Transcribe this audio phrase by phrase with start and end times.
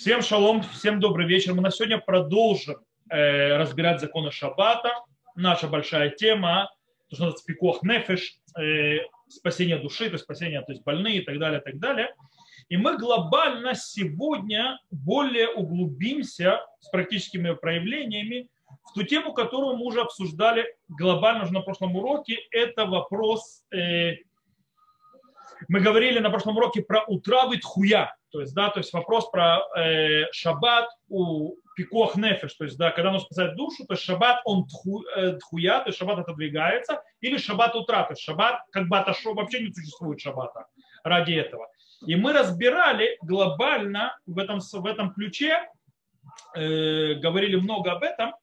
[0.00, 1.52] Всем шалом, всем добрый вечер.
[1.52, 2.78] Мы на сегодня продолжим
[3.10, 4.94] э, разбирать законы Шаббата.
[5.34, 6.70] Наша большая тема,
[7.10, 11.20] то, что называется пикох нефеш, э, спасение души, то есть спасение то есть больные и
[11.22, 12.14] так далее, и так далее.
[12.70, 18.48] И мы глобально сегодня более углубимся с практическими проявлениями
[18.84, 22.38] в ту тему, которую мы уже обсуждали глобально уже на прошлом уроке.
[22.52, 24.14] Это вопрос, э,
[25.68, 29.60] мы говорили на прошлом уроке про утравы тхуя, то есть, да, то есть вопрос про
[29.76, 34.40] э, шаббат у пикох нефеш, то есть, да, когда нужно спасать душу, то есть шаббат
[34.44, 38.88] он тху, э, тхуя, то есть шаббат отодвигается, или шаббат утра, то есть шаббат как
[38.88, 40.66] бы отошел, вообще не существует шаббата
[41.02, 41.68] ради этого.
[42.06, 45.68] И мы разбирали глобально в этом, в этом ключе,
[46.54, 48.34] э, говорили много об этом,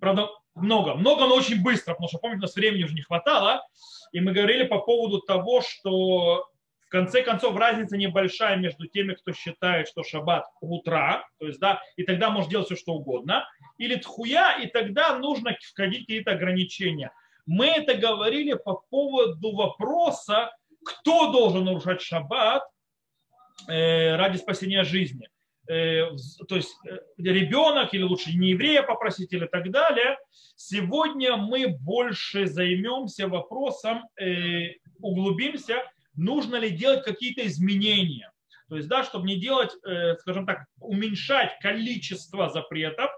[0.00, 3.66] правда, много, много, но очень быстро, потому что, помните, у нас времени уже не хватало,
[4.12, 6.46] и мы говорили по поводу того, что
[6.92, 12.04] конце концов, разница небольшая между теми, кто считает, что шаббат утра, то есть, да, и
[12.04, 17.10] тогда может делать все, что угодно, или тхуя, и тогда нужно входить какие-то ограничения.
[17.46, 20.52] Мы это говорили по поводу вопроса,
[20.84, 22.62] кто должен нарушать шаббат
[23.68, 25.28] э, ради спасения жизни.
[25.68, 26.10] Э,
[26.46, 30.18] то есть э, ребенок или лучше не еврея попросить или так далее.
[30.56, 35.82] Сегодня мы больше займемся вопросом, э, углубимся
[36.14, 38.32] нужно ли делать какие-то изменения.
[38.68, 43.10] То есть, да, чтобы не делать, э, скажем так, уменьшать количество запретов,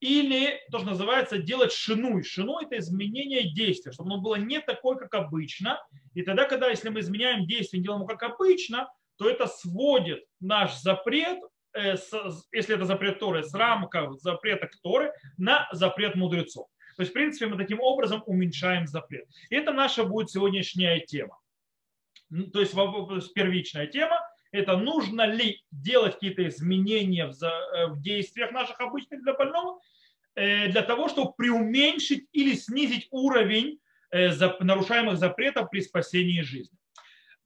[0.00, 2.22] или то, что называется, делать шину.
[2.24, 5.78] Шину– это изменение действия, чтобы оно было не такое, как обычно.
[6.14, 10.76] И тогда, когда, если мы изменяем действие, делаем его как обычно, то это сводит наш
[10.78, 11.38] запрет,
[11.74, 11.96] э,
[12.50, 16.66] если это запрет Торы, с рамков запрета Торы на запрет мудрецов.
[16.96, 19.26] То есть, в принципе, мы таким образом уменьшаем запрет.
[19.50, 21.38] И это наша будет сегодняшняя тема
[22.52, 22.74] то есть
[23.34, 24.18] первичная тема,
[24.52, 29.80] это нужно ли делать какие-то изменения в, э, действиях наших обычных для больного,
[30.34, 33.78] э, для того, чтобы приуменьшить или снизить уровень
[34.10, 34.30] э,
[34.60, 36.76] нарушаемых запретов при спасении жизни.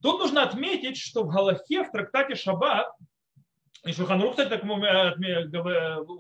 [0.03, 2.93] Тут нужно отметить, что в Галахе, в трактате Шаббат,
[3.85, 4.63] и Шуханрух, кстати, так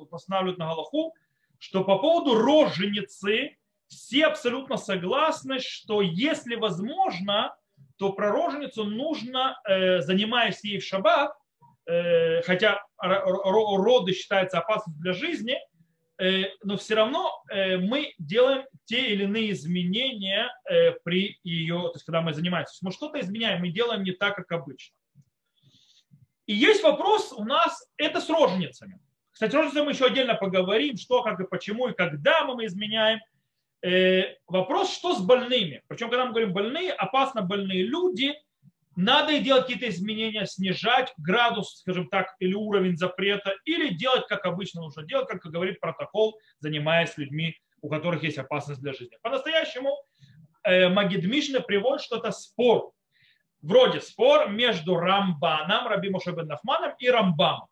[0.08, 1.14] постанавливают на Галаху,
[1.58, 3.56] что по поводу роженицы
[3.88, 7.56] все абсолютно согласны, что если возможно,
[7.98, 11.32] то про роженицу нужно, э, занимаясь ей в шаббат,
[11.86, 15.56] э, хотя роды считаются опасностью для жизни,
[16.18, 20.50] э, но все равно мы делаем те или иные изменения
[21.04, 22.78] при ее, то есть когда мы занимаемся.
[22.82, 24.94] мы что-то изменяем, мы делаем не так, как обычно.
[26.46, 29.00] И есть вопрос у нас, это с роженицами.
[29.32, 33.35] Кстати, роженицами мы еще отдельно поговорим, что, как и почему, и когда мы изменяем– Э,
[34.46, 35.82] вопрос, что с больными.
[35.88, 38.34] Причем, когда мы говорим больные, опасно больные люди,
[38.96, 44.46] надо и делать какие-то изменения, снижать градус, скажем так, или уровень запрета, или делать, как
[44.46, 49.18] обычно нужно делать, как говорит протокол, занимаясь людьми, у которых есть опасность для жизни.
[49.20, 49.94] По-настоящему
[50.64, 52.92] э, Магидмишна приводит, что это спор.
[53.60, 57.68] Вроде спор между Рамбаном, Раби Мошебен Нахманом и Рамбамом.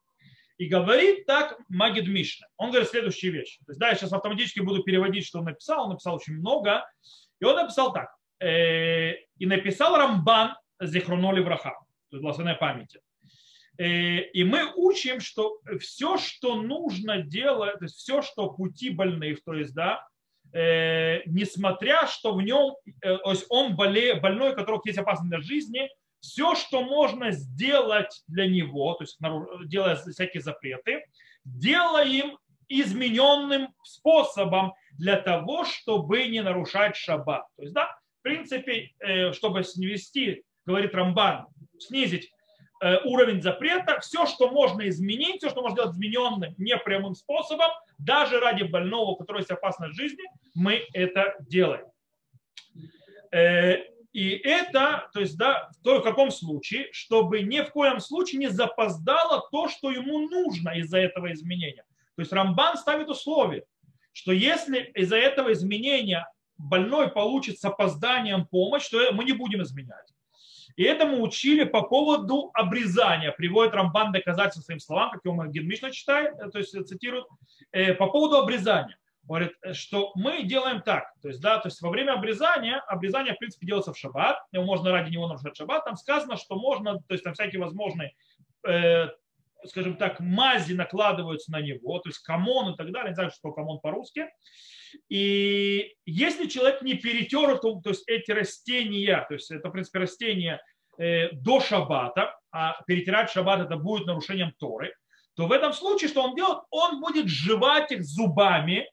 [0.57, 2.47] И говорит так Магид Мишна.
[2.57, 3.59] Он говорит следующие вещи.
[3.67, 5.85] То есть, да, я сейчас автоматически буду переводить, что он написал.
[5.85, 6.89] Он написал очень много.
[7.41, 8.15] И он написал так.
[8.41, 11.71] Э, и написал Рамбан Зехроноли Враха.
[12.11, 13.01] То есть благословенной памяти.
[13.79, 19.43] Э, и мы учим, что все, что нужно делать, то есть все, что пути больных,
[19.45, 20.07] то есть, да,
[20.53, 25.41] э, несмотря, что в нем, то есть он боле, больной, у которого есть опасность для
[25.41, 25.89] жизни,
[26.25, 29.19] все, что можно сделать для него, то есть
[29.67, 31.05] делая всякие запреты,
[31.45, 37.45] делаем измененным способом для того, чтобы не нарушать шаббат.
[37.57, 41.47] То есть, да, в принципе, э, чтобы снести, говорит Рамбан,
[41.79, 42.31] снизить
[42.83, 48.41] э, уровень запрета, все, что можно изменить, все, что можно сделать измененным непрямым способом, даже
[48.41, 50.25] ради больного, у которого есть опасность жизни,
[50.55, 51.85] мы это делаем.
[54.15, 58.49] Э, и это, то есть, да, в каком случае, чтобы ни в коем случае не
[58.49, 61.85] запоздало то, что ему нужно из-за этого изменения.
[62.17, 63.65] То есть Рамбан ставит условие,
[64.13, 70.07] что если из-за этого изменения больной получит с опозданием помощь, то мы не будем изменять.
[70.77, 73.33] И это мы учили по поводу обрезания.
[73.33, 77.27] Приводит Рамбан доказательства своим словам, как его Генмишна читает, то есть цитирует,
[77.73, 78.97] э, по поводу обрезания
[79.27, 83.35] говорит, э, что мы делаем так, то есть, да, то есть во время обрезания, обрезание,
[83.35, 86.99] в принципе, делается в шаббат, его можно ради него нарушать шаббат, там сказано, что можно,
[86.99, 88.15] то есть там всякие возможные,
[88.67, 89.09] э,
[89.67, 93.53] скажем так, мази накладываются на него, то есть כמון и так далее, не знаю, что
[93.53, 94.29] כמון по-русски,
[95.09, 100.01] и если человек не перетер, то, то есть эти растения, то есть это, в принципе,
[100.01, 100.61] растения
[100.99, 104.95] э, до шаббата, а перетирать шаббат это будет нарушением Торы,
[105.35, 108.89] то в этом случае, что он делает, он будет жевать их зубами.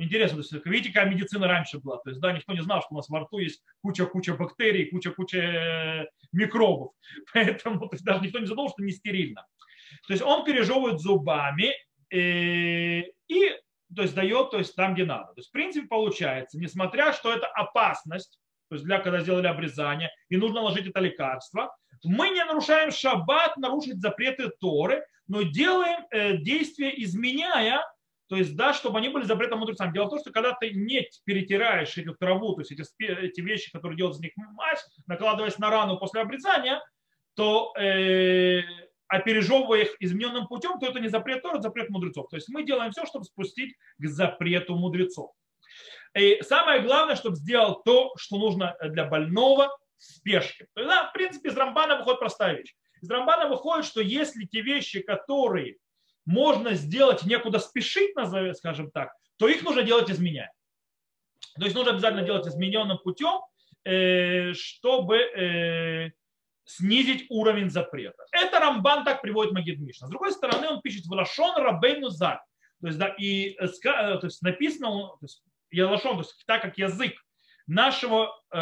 [0.00, 1.98] Интересно, то есть, видите, какая медицина раньше была.
[1.98, 5.38] То есть, да, никто не знал, что у нас во рту есть куча-куча бактерий, куча-куча
[5.38, 6.92] э, микробов.
[7.34, 9.46] Поэтому то есть, даже никто не задумал, что не стерильно.
[10.06, 11.74] То есть он пережевывает зубами
[12.10, 13.56] э, и
[13.94, 15.34] то есть дает то есть, там, где надо.
[15.34, 18.38] То есть, в принципе, получается, несмотря, что это опасность,
[18.70, 23.58] то есть для когда сделали обрезание, и нужно ложить это лекарство, мы не нарушаем шаббат,
[23.58, 27.82] нарушить запреты Торы, но делаем э, действия, изменяя,
[28.30, 29.92] то есть, да, чтобы они были запретом мудрецам.
[29.92, 33.72] Дело в том, что когда ты не перетираешь эту траву, то есть эти, эти вещи,
[33.72, 36.80] которые делают из них мазь, накладываясь на рану после обрезания,
[37.34, 38.62] то э,
[39.08, 42.28] а пережевывая их измененным путем, то это не запрет Тора, запрет мудрецов.
[42.30, 45.32] То есть мы делаем все, чтобы спустить к запрету мудрецов.
[46.16, 50.68] И самое главное, чтобы сделал то, что нужно для больного в спешке.
[50.74, 52.76] То есть, да, в принципе, из Рамбана выходит простая вещь.
[53.02, 55.78] Из Рамбана выходит, что если те вещи, которые
[56.26, 60.52] можно сделать, некуда спешить, назовем, скажем так, то их нужно делать изменяя.
[61.56, 63.40] То есть нужно обязательно делать измененным путем,
[63.84, 66.10] э, чтобы э,
[66.64, 68.22] снизить уровень запрета.
[68.32, 70.06] Это Рамбан так приводит Магид Мишна.
[70.06, 72.42] С другой стороны, он пишет Лашон Рабейну Зак.
[72.80, 76.78] То есть, да, и э, то есть написано, то есть, Ялашон, то есть так как
[76.78, 77.14] язык
[77.66, 78.56] нашего э,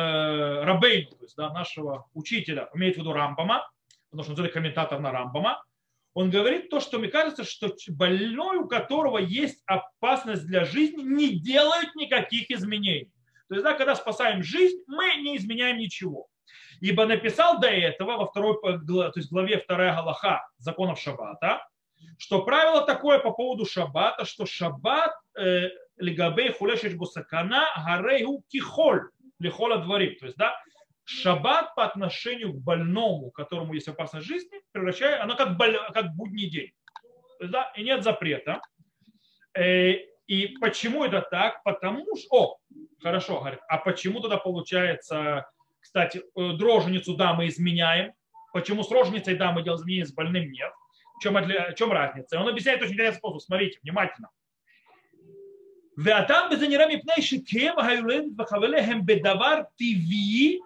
[0.64, 3.68] Рабейну, то есть да, нашего учителя, имеет в виду Рамбама,
[4.10, 5.62] потому что он комментатор на Рамбама,
[6.18, 11.38] он говорит то, что мне кажется, что больной, у которого есть опасность для жизни, не
[11.38, 13.12] делают никаких изменений.
[13.48, 16.26] То есть, да, когда спасаем жизнь, мы не изменяем ничего.
[16.80, 21.64] Ибо написал до этого во второй то есть главе 2 Галаха законов Шаббата,
[22.18, 25.68] что правило такое по поводу Шаббата, что Шаббат э,
[25.98, 30.16] лигабей хулешеш бусакана гарейгу кихоль лихола дворим.
[30.18, 30.56] То есть, да,
[31.07, 36.49] Шаббат по отношению к больному, которому есть опасность жизни, превращает, оно как, боль, как будний
[36.49, 36.71] день.
[37.41, 38.61] есть, да, и нет запрета.
[39.53, 39.93] Э,
[40.27, 41.61] и почему это так?
[41.63, 42.57] Потому что, о,
[43.01, 45.45] хорошо, говорит, а почему тогда получается
[45.83, 48.13] кстати, э, дроженицу да мы изменяем.
[48.53, 50.71] Почему с роженицей да мы делаем изменения, с больным нет?
[51.17, 52.35] В чем, в чем разница?
[52.35, 53.41] И он объясняет очень интересный способ.
[53.41, 54.29] Смотрите, внимательно.
[55.97, 60.59] ואדם בזה נראה מפני שכם היולדת וחבליהם בדבר טבעי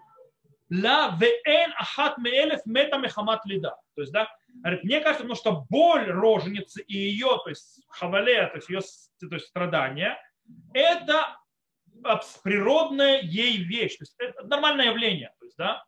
[0.72, 3.76] ла вен ахат меэлев мета мехамат лида.
[3.94, 8.46] То есть, да, говорит, мне кажется, потому что боль роженицы и ее, то есть хавале,
[8.46, 8.80] то есть ее
[9.28, 10.18] то есть страдания,
[10.72, 11.36] это
[12.42, 15.84] природная ей вещь, то есть это нормальное явление, то есть, да.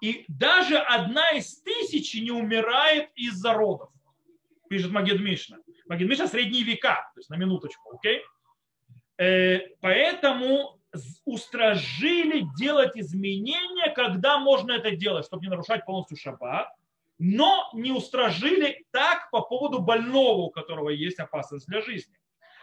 [0.00, 3.90] И даже одна из тысячи не умирает из-за родов,
[4.70, 5.58] пишет Магид Мишна.
[5.86, 8.22] Магид Мишна средние века, то есть на минуточку, окей?
[9.18, 10.79] Э, поэтому
[11.24, 16.68] устражили делать изменения, когда можно это делать, чтобы не нарушать полностью шаббат,
[17.18, 22.16] но не устражили так по поводу больного, у которого есть опасность для жизни.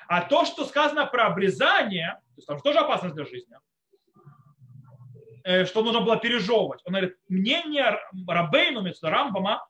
[0.08, 3.56] А то, что сказано про обрезание, то есть там тоже опасность для жизни,
[5.44, 6.82] э, что нужно было пережевывать.
[6.86, 9.68] Он говорит, мнение Рабейну, Рамбама,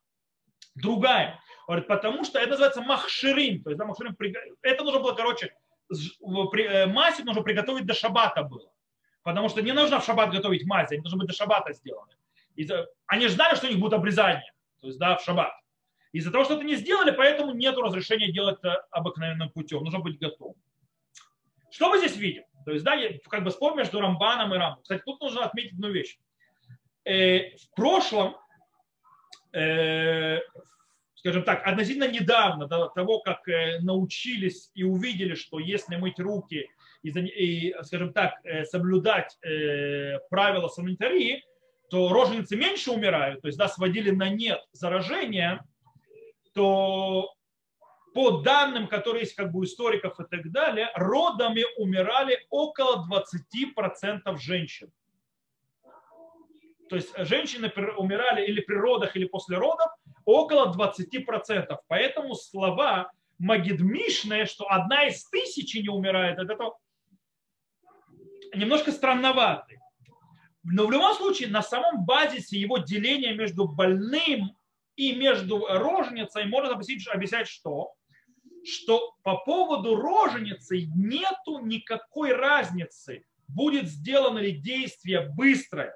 [0.75, 1.39] другая.
[1.67, 3.63] Он говорит, потому что это называется махширин.
[3.63, 4.15] То есть, да, махширин,
[4.61, 5.53] это нужно было, короче,
[6.87, 8.71] мазь нужно приготовить до шабата было.
[9.23, 12.13] Потому что не нужно в шаббат готовить мазь, они должны быть до шабата сделаны.
[13.07, 14.53] Они ждали, что у них будет обрезание.
[14.79, 15.53] То есть, да, в шаббат.
[16.13, 19.83] Из-за того, что это не сделали, поэтому нет разрешения делать это обыкновенным путем.
[19.83, 20.55] Нужно быть готовым.
[21.69, 22.43] Что мы здесь видим?
[22.65, 22.97] То есть, да,
[23.29, 24.81] как бы спор между Рамбаном и Рамбом.
[24.81, 26.17] Кстати, тут нужно отметить одну вещь.
[27.03, 28.37] Э, в прошлом,
[29.53, 30.39] э,
[31.17, 36.69] скажем так, относительно недавно до того, как э, научились и увидели, что если мыть руки
[37.03, 38.33] и, скажем так,
[38.65, 39.37] соблюдать
[40.29, 41.43] правила санитарии,
[41.89, 45.65] то роженицы меньше умирают, то есть да, сводили на нет заражения,
[46.53, 47.33] то
[48.13, 54.37] по данным, которые есть как бы у историков и так далее, родами умирали около 20%
[54.37, 54.91] женщин.
[56.89, 59.91] То есть женщины умирали или при родах, или после родов
[60.27, 61.77] около 20%.
[61.87, 66.57] Поэтому слова Магидмишные, что одна из тысячи не умирает, это
[68.53, 69.79] немножко странноваты.
[70.63, 74.57] Но в любом случае на самом базисе его деления между больным
[74.95, 77.93] и между роженицей можно объяснить, объяснять что?
[78.65, 85.95] Что по поводу роженицы нету никакой разницы, будет сделано ли действие быстрое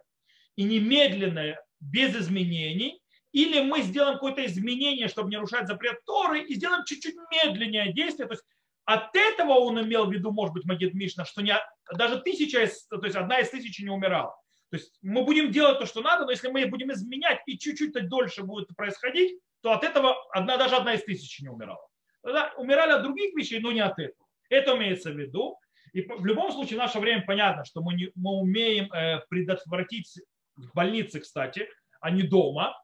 [0.55, 6.55] и немедленное, без изменений, или мы сделаем какое-то изменение, чтобы не нарушать запрет Торы, и
[6.55, 8.27] сделаем чуть-чуть медленнее действие.
[8.27, 8.43] То есть
[8.85, 11.55] от этого он имел в виду, может быть, Магид Мишна, что не,
[11.93, 14.35] даже тысяча, то есть одна из тысячи не умирала.
[14.69, 17.93] То есть мы будем делать то, что надо, но если мы будем изменять и чуть-чуть
[18.07, 21.85] дольше будет происходить, то от этого одна, даже одна из тысячи не умирала.
[22.23, 24.27] Тогда умирали от других вещей, но не от этого.
[24.49, 25.57] Это имеется в виду.
[25.93, 30.19] И в любом случае в наше время понятно, что мы, не, мы умеем э, предотвратить
[30.55, 31.67] в больнице, кстати,
[31.99, 32.81] а не дома,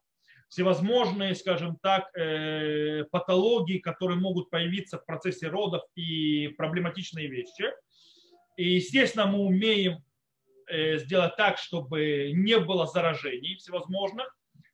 [0.48, 7.72] всевозможные, скажем так, э, патологии, которые могут появиться в процессе родов и проблематичные вещи.
[8.56, 10.02] И, естественно, мы умеем
[10.66, 14.26] э, сделать так, чтобы не было заражений всевозможных,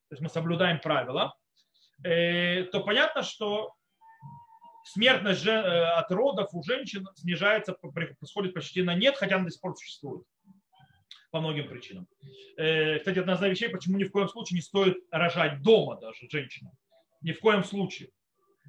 [0.09, 1.35] то есть мы соблюдаем правила,
[2.03, 3.73] то понятно, что
[4.85, 9.75] смертность от родов у женщин снижается, происходит почти на нет, хотя она до сих пор
[9.77, 10.25] существует
[11.35, 12.07] по многим причинам.
[12.57, 16.29] Э, кстати, одна из вещей, почему ни в коем случае не стоит рожать дома даже
[16.31, 16.71] женщина.
[17.23, 18.11] Ни в коем случае.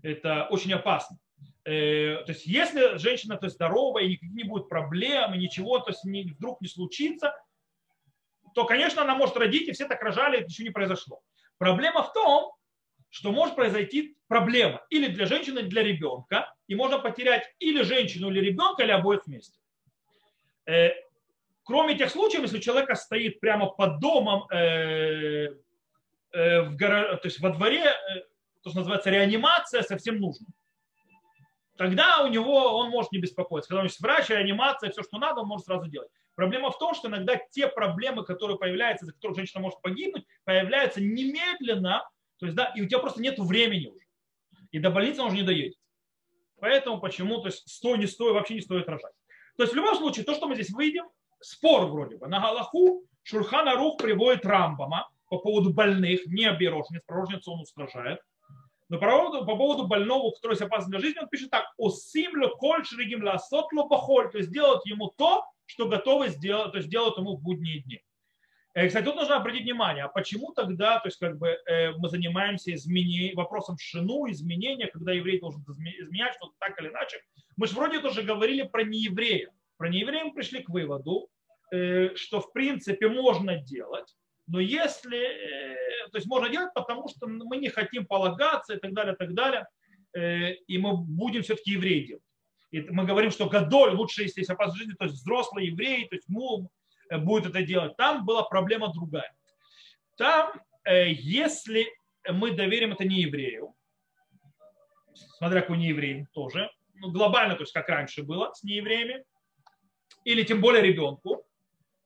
[0.01, 1.19] Это очень опасно.
[1.63, 5.77] Э, то есть, если женщина то есть, здоровая, и никаких не будет проблем, и ничего
[5.77, 6.03] то есть,
[6.37, 7.35] вдруг не случится,
[8.55, 11.21] то, конечно, она может родить, и все так рожали, ничего не произошло.
[11.59, 12.51] Проблема в том,
[13.09, 18.31] что может произойти проблема или для женщины, или для ребенка, и можно потерять или женщину,
[18.31, 19.59] или ребенка, или обоих вместе.
[21.65, 25.47] Кроме тех случаев, если у человека стоит прямо под домом, э,
[26.31, 27.17] э, в горо...
[27.17, 28.19] то есть во дворе, э,
[28.61, 30.45] то, что называется реанимация, совсем нужно.
[31.75, 33.67] Тогда у него он может не беспокоиться.
[33.67, 36.09] Когда у него есть врач, реанимация, все, что надо, он может сразу делать.
[36.35, 41.01] Проблема в том, что иногда те проблемы, которые появляются, за которых женщина может погибнуть, появляются
[41.01, 42.07] немедленно,
[42.37, 44.05] то есть, да, и у тебя просто нет времени уже.
[44.71, 45.79] И до больницы он уже не доедет.
[46.59, 49.13] Поэтому почему, то есть стой, не стой, вообще не стоит рожать.
[49.57, 51.05] То есть в любом случае, то, что мы здесь выйдем,
[51.45, 52.27] спор вроде бы.
[52.27, 58.19] На Галаху Шурхана Рух приводит Рамбама по поводу больных, не оберожниц, пророжницу он устражает.
[58.89, 61.65] Но по поводу, по поводу больного, который опасен для жизни, он пишет так.
[61.79, 64.29] Осимлю коль шригим ла сотло похоль.
[64.31, 68.01] То есть делать ему то, что готовы сделать, то есть делать ему в будние дни.
[68.75, 72.09] Э, кстати, тут нужно обратить внимание, а почему тогда, то есть как бы э, мы
[72.09, 77.17] занимаемся изменением, вопросом шину, изменения, когда еврей должен изменять что-то так или иначе.
[77.55, 79.49] Мы же вроде тоже говорили про нееврея.
[79.77, 81.29] Про нееврея мы пришли к выводу,
[82.15, 84.15] что в принципе можно делать,
[84.47, 88.93] но если, э, то есть можно делать, потому что мы не хотим полагаться и так
[88.93, 89.67] далее, и так далее,
[90.13, 92.23] э, и мы будем все-таки евреи делать.
[92.71, 96.15] И мы говорим, что Гадоль лучше, если есть опасность жизни, то есть взрослый еврей, то
[96.15, 96.69] есть мул
[97.11, 97.95] будет это делать.
[97.95, 99.33] Там была проблема другая.
[100.17, 100.53] Там,
[100.85, 101.87] если
[102.27, 103.75] мы доверим это не еврею,
[105.37, 109.23] смотря какой не еврей тоже, ну, глобально, то есть как раньше было с неевреями,
[110.23, 111.44] или тем более ребенку,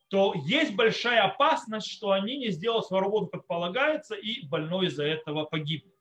[0.10, 5.06] то есть большая опасность, что они не сделают свою работу, как полагается, и больной из-за
[5.06, 5.94] этого погибнет.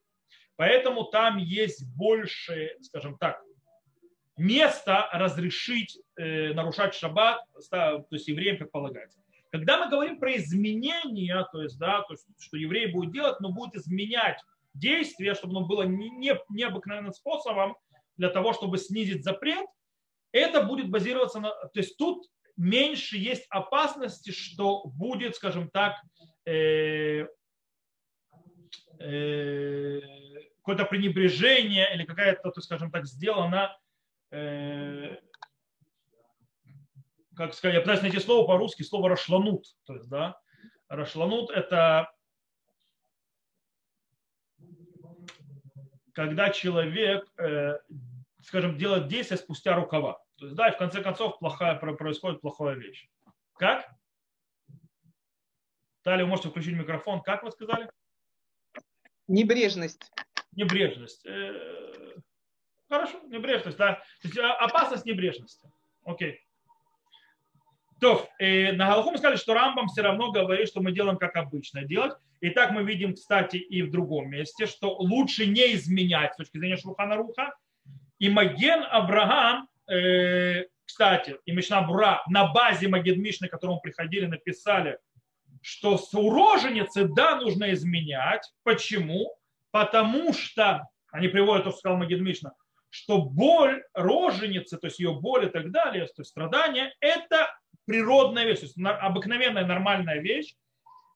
[0.57, 3.41] Поэтому там есть больше, скажем так,
[4.39, 9.21] места разрешить э, нарушать шаббат, то есть евреям, как полагается.
[9.51, 13.51] Когда мы говорим про изменения, то есть, да, то есть, что еврей будет делать, но
[13.51, 14.41] будет изменять
[14.75, 17.77] действие, чтобы оно было не, не, необыкновенным способом
[18.17, 19.67] для того, чтобы снизить запрет,
[20.33, 21.51] это будет базироваться на...
[21.51, 22.27] То есть тут
[22.59, 25.97] меньше есть опасности, что будет, скажем так,
[26.45, 27.27] э,
[28.99, 30.01] э,
[30.59, 33.79] какое-то пренебрежение или какая-то, скажем так, сделана,
[34.31, 35.17] э,
[37.35, 39.65] как сказать, я пытаюсь найти слово по-русски, слово рашланут.
[39.87, 40.39] То есть, да,
[40.89, 42.13] рашланут это
[46.19, 47.79] когда человек, э,
[48.43, 50.21] скажем, делает действие спустя рукава.
[50.39, 53.09] То есть, да, и в конце концов плохая, происходит плохая вещь.
[53.55, 53.89] Как?
[56.05, 57.21] Далее вы можете включить микрофон.
[57.23, 57.91] Как вы сказали?
[59.27, 60.11] Небрежность.
[60.53, 61.27] Небрежность.
[61.27, 62.15] Э,
[62.89, 63.95] хорошо, небрежность, да.
[64.23, 65.71] То есть а, опасность небрежности.
[66.05, 66.41] Окей.
[68.01, 71.37] То, э, на Галаху мы сказали, что Рамбам все равно говорит, что мы делаем как
[71.37, 72.17] обычно делать.
[72.41, 76.59] И так мы видим, кстати, и в другом месте, что лучше не изменять с точки
[76.59, 77.55] зрения Шухана Руха.
[78.21, 79.68] И Маген Авраам
[80.85, 84.99] кстати, и Мишна Бура на базе Магид Мишны, к которому приходили, написали,
[85.63, 88.51] что с уроженицы, да, нужно изменять.
[88.63, 89.35] Почему?
[89.71, 92.53] Потому что, они приводят то, что сказал Магид Мишна,
[92.91, 97.55] что боль роженицы, то есть ее боль и так далее, то есть страдания, это
[97.87, 100.55] природная вещь, то есть обыкновенная нормальная вещь.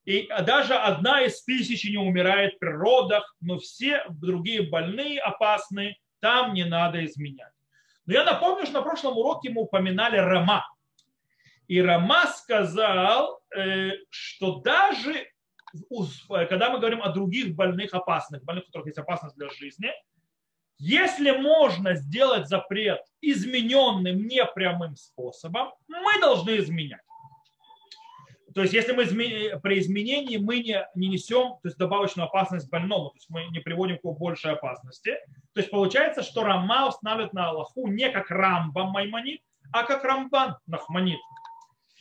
[0.05, 6.55] И даже одна из тысячи не умирает при родах, но все другие больные, опасные, там
[6.55, 7.52] не надо изменять.
[8.06, 10.66] Но я напомню, что на прошлом уроке мы упоминали Рама.
[11.68, 15.26] И Рама сказал, э, что даже
[16.28, 19.90] когда мы говорим о других больных опасных, больных, у которых есть опасность для жизни,
[20.78, 27.00] если можно сделать запрет измененным непрямым способом, мы должны изменять.
[28.54, 32.71] То есть если мы изме- при изменении мы не, не несем то есть добавочную опасность
[32.71, 35.16] больному, то есть мы не приводим к большей опасности,
[35.54, 39.40] то есть получается, что Рама устанавливает на Аллаху не как Рамбам Маймонит,
[39.73, 41.21] а как Рамбан Нахманит.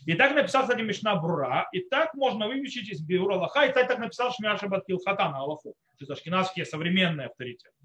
[0.06, 3.88] И так написал, кстати, Мишна Брура, и так можно вывечить из Биура Аллаха, и кстати,
[3.88, 7.76] так написал Шмиар Шабат Килхата на Аллаху, то есть ашкенадские современные авторитеты.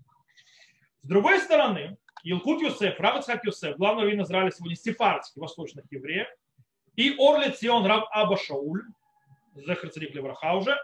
[1.02, 6.26] С другой стороны, Илкут Юсеф, Равацхак Юсеф, главный раввин Израиля сегодня сефардский, восточных евреев,
[6.96, 8.82] и Орлит Сион Рав Аба Шауль,
[9.54, 10.76] Зехар Царик Левраха уже,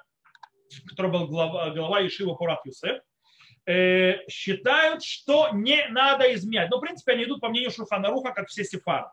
[0.89, 3.03] который был глава, глава Ишива Пурат Юсеф,
[3.67, 6.71] э, считают, что не надо изменять.
[6.71, 9.11] Но, в принципе, они идут по мнению Шурхана Руха, как все сефарды.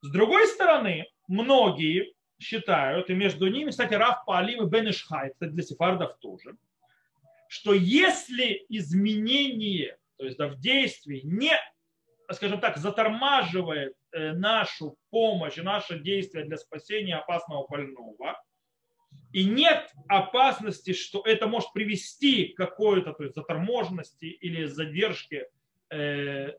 [0.00, 5.50] С другой стороны, многие считают, и между ними, кстати, Раф Паалим и Бен Ишхай, кстати,
[5.50, 6.56] для сефардов тоже,
[7.48, 11.56] что если изменение, то есть да, в действии, не,
[12.32, 18.40] скажем так, затормаживает э, нашу помощь наше действие для спасения опасного больного,
[19.32, 25.48] и нет опасности, что это может привести к какой-то то есть, заторможенности или задержке
[25.90, 26.52] э,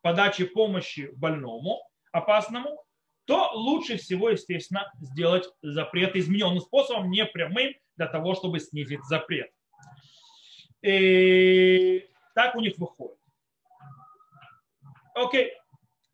[0.00, 1.80] подачи помощи больному
[2.12, 2.84] опасному,
[3.24, 9.50] то лучше всего, естественно, сделать запрет измененным способом, не прямым, для того, чтобы снизить запрет.
[10.82, 13.18] И так у них выходит.
[15.16, 15.50] Окей,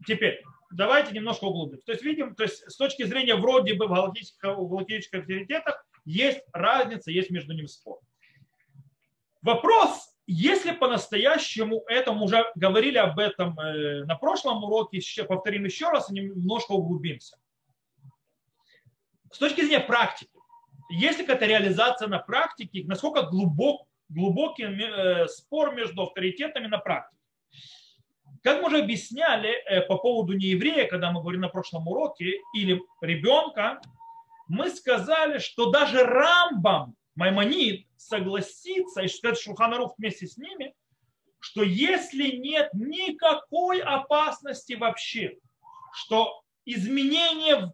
[0.07, 0.41] теперь
[0.71, 1.85] давайте немножко углубимся.
[1.85, 5.85] То есть видим, то есть с точки зрения вроде бы в галактических, в галактических авторитетах
[6.05, 7.99] есть разница, есть между ними спор.
[9.43, 16.09] Вопрос, если по-настоящему этому уже говорили об этом э, на прошлом уроке, повторим еще раз
[16.09, 17.37] и немножко углубимся.
[19.33, 20.31] С точки зрения практики,
[20.91, 27.22] если какая-то реализация на практике, насколько глубок, глубокий э, спор между авторитетами на практике.
[28.43, 32.81] Как мы уже объясняли э, по поводу нееврея, когда мы говорили на прошлом уроке, или
[33.01, 33.81] ребенка,
[34.49, 40.75] мы сказали, что даже Рамбам, Маймонид, согласится, и сказать Шуханарух вместе с ними,
[41.39, 45.39] что если нет никакой опасности вообще,
[45.95, 47.73] что изменение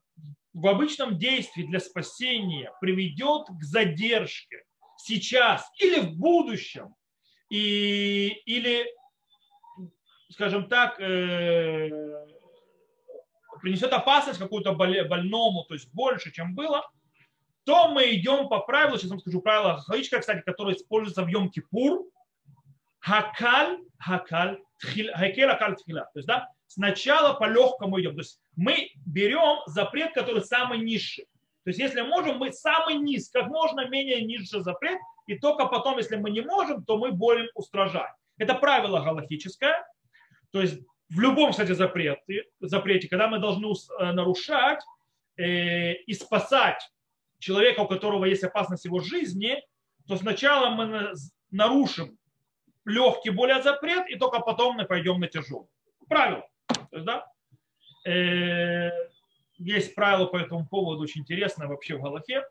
[0.53, 4.65] в обычном действии для спасения приведет к задержке
[4.97, 6.95] сейчас или в будущем,
[7.51, 8.87] и, или,
[10.31, 11.91] скажем так, э,
[13.61, 16.89] принесет опасность какую-то больному, то есть больше, чем было,
[17.65, 22.05] то мы идем по правилу, сейчас вам скажу правило Хахаичка, кстати, которое используется в Йом-Кипур,
[22.99, 26.03] Хакаль, Хакаль, Хакель, Хакаль, Тхила.
[26.13, 28.15] То есть, да, сначала по легкому идем.
[28.15, 31.25] То есть мы берем запрет, который самый низший.
[31.65, 35.99] То есть если можем, мы самый низ, как можно менее низший запрет, и только потом,
[35.99, 38.15] если мы не можем, то мы более устражаем.
[38.39, 39.87] Это правило галактическое.
[40.51, 44.81] То есть в любом, кстати, запрете, запрете когда мы должны э, нарушать
[45.37, 46.81] э, и спасать
[47.39, 49.63] человека, у которого есть опасность его жизни,
[50.07, 51.13] то сначала мы
[51.51, 52.19] нарушим
[52.85, 55.69] легкий более запрет, и только потом мы пойдем на тяжелый.
[56.09, 56.47] Правило.
[56.67, 57.27] То есть, да?
[58.07, 58.91] Э,
[59.59, 62.45] есть правило по этому поводу очень интересное вообще в Галахе.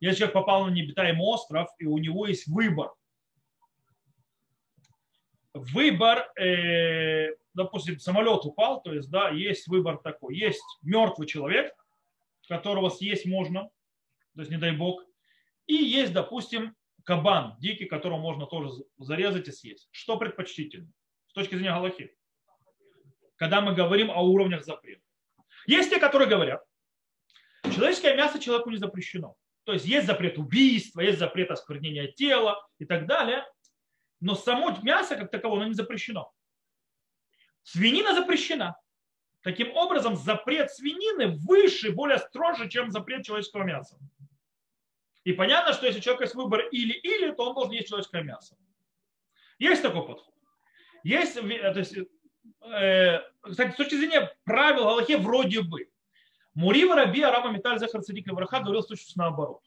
[0.00, 2.92] Если человек попал на необитаемый остров, и у него есть выбор.
[5.54, 10.36] Выбор, э, допустим, самолет упал, то есть, да, есть выбор такой.
[10.36, 11.74] Есть мертвый человек,
[12.48, 13.64] которого съесть можно,
[14.34, 15.02] то есть, не дай бог.
[15.66, 19.88] И есть, допустим, кабан дикий, которого можно тоже зарезать и съесть.
[19.90, 20.90] Что предпочтительно
[21.28, 22.16] с точки зрения Галахи?
[23.36, 25.02] Когда мы говорим о уровнях запрета.
[25.66, 26.62] Есть те, которые говорят,
[27.64, 29.36] человеческое мясо человеку не запрещено.
[29.64, 33.44] То есть есть запрет убийства, есть запрет осквернения тела и так далее.
[34.22, 36.32] Но само мясо как таковое оно не запрещено.
[37.64, 38.76] Свинина запрещена.
[39.42, 43.98] Таким образом, запрет свинины выше, более строже, чем запрет человеческого мяса.
[45.24, 48.56] И понятно, что если у человека есть выбор или-или, то он должен есть человеческое мясо.
[49.58, 50.32] Есть такой подход.
[51.02, 51.96] Есть, то есть,
[52.60, 55.90] э, кстати, с точки зрения правил Галахе вроде бы.
[56.54, 59.64] Мурива Раби Арама Металь Захар Цадик Враха говорил точно наоборот.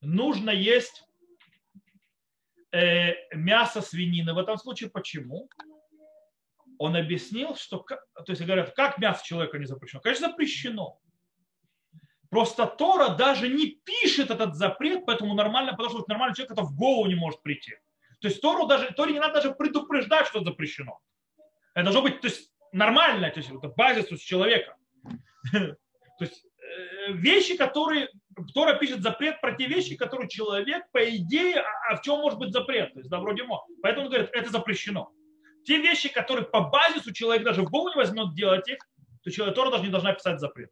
[0.00, 1.04] Нужно есть
[3.32, 4.90] мясо свинины в этом случае.
[4.90, 5.48] Почему?
[6.78, 10.00] Он объяснил, что, то есть говорят, как мясо человека не запрещено?
[10.00, 10.98] Конечно, запрещено.
[12.30, 16.74] Просто Тора даже не пишет этот запрет, поэтому нормально, потому что нормальный человек это в
[16.74, 17.76] голову не может прийти.
[18.20, 20.98] То есть Тору даже, Торе не надо даже предупреждать, что запрещено.
[21.74, 24.76] Это должно быть то есть, нормально, то есть это базис человека.
[25.52, 28.08] То есть э, вещи, которые
[28.52, 32.38] Тора пишет запрет про те вещи, которые человек, по идее, а, а в чем может
[32.38, 32.92] быть запрет?
[32.92, 33.64] То есть, да, вроде мо.
[33.82, 35.10] Поэтому он говорит, это запрещено.
[35.64, 38.78] Те вещи, которые по базису человек даже в голову не возьмет делать их,
[39.22, 40.70] то человек Тора даже не должна писать запрет.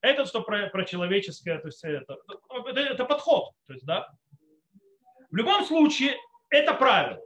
[0.00, 2.16] Это что про, про человеческое, то есть это,
[2.66, 3.50] это, это подход.
[3.66, 4.08] То есть, да?
[5.30, 6.16] В любом случае,
[6.50, 7.20] это правило.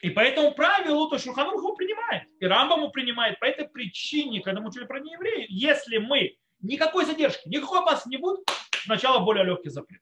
[0.00, 2.24] И по этому правилу то Шурханур его принимает.
[2.40, 3.38] И Рамбаму принимает.
[3.40, 8.16] По этой причине, когда мы учили про неевреев, если мы никакой задержки, никакой опасности не
[8.16, 8.40] будет,
[8.84, 10.00] сначала более легкий запрет.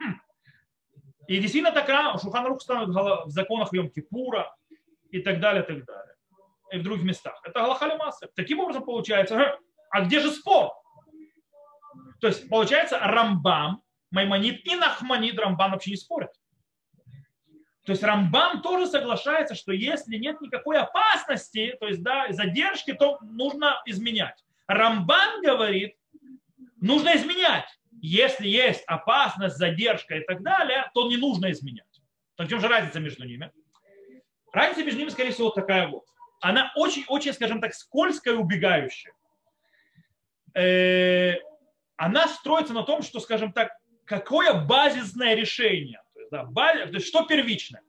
[0.00, 0.20] Хм.
[1.28, 1.88] И действительно так
[2.20, 4.46] Шурханур становится в законах Йом-Кипура
[5.10, 6.14] и так далее, так далее.
[6.72, 7.38] И в других местах.
[7.44, 8.28] Это Галахали Масса.
[8.34, 9.58] Таким образом получается,
[9.90, 10.72] а где же спор?
[12.20, 16.32] То есть получается Рамбам, Маймонид и Нахманид Рамбан вообще не спорят.
[17.84, 23.18] То есть Рамбам тоже соглашается, что если нет никакой опасности, то есть да, задержки, то
[23.22, 24.44] нужно изменять.
[24.74, 25.96] Рамбан говорит,
[26.80, 27.68] нужно изменять.
[28.00, 31.86] Если есть опасность, задержка и так далее, то не нужно изменять.
[32.36, 33.52] Так в чем же разница между ними?
[34.52, 36.04] Разница между ними, скорее всего, такая вот.
[36.40, 39.12] Она очень-очень, скажем так, скользкая и убегающая.
[40.54, 41.36] Э,
[41.96, 43.72] она строится на том, что, скажем так,
[44.04, 46.02] какое базисное решение.
[46.14, 47.80] То есть, да, базис, то есть что первично.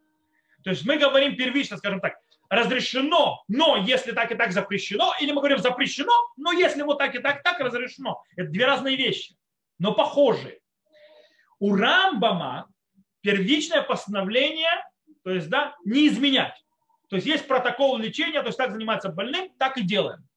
[0.64, 2.16] То есть мы говорим первично, скажем так,
[2.54, 7.16] разрешено, но если так и так запрещено, или мы говорим запрещено, но если вот так
[7.16, 8.22] и так, так разрешено.
[8.36, 9.36] Это две разные вещи,
[9.80, 10.60] но похожие.
[11.60, 12.70] У Рамбама
[13.22, 14.86] первичное постановление,
[15.24, 16.64] то есть, да, не изменять.
[17.10, 20.28] То есть есть протокол лечения, то есть так заниматься больным, так и делаем.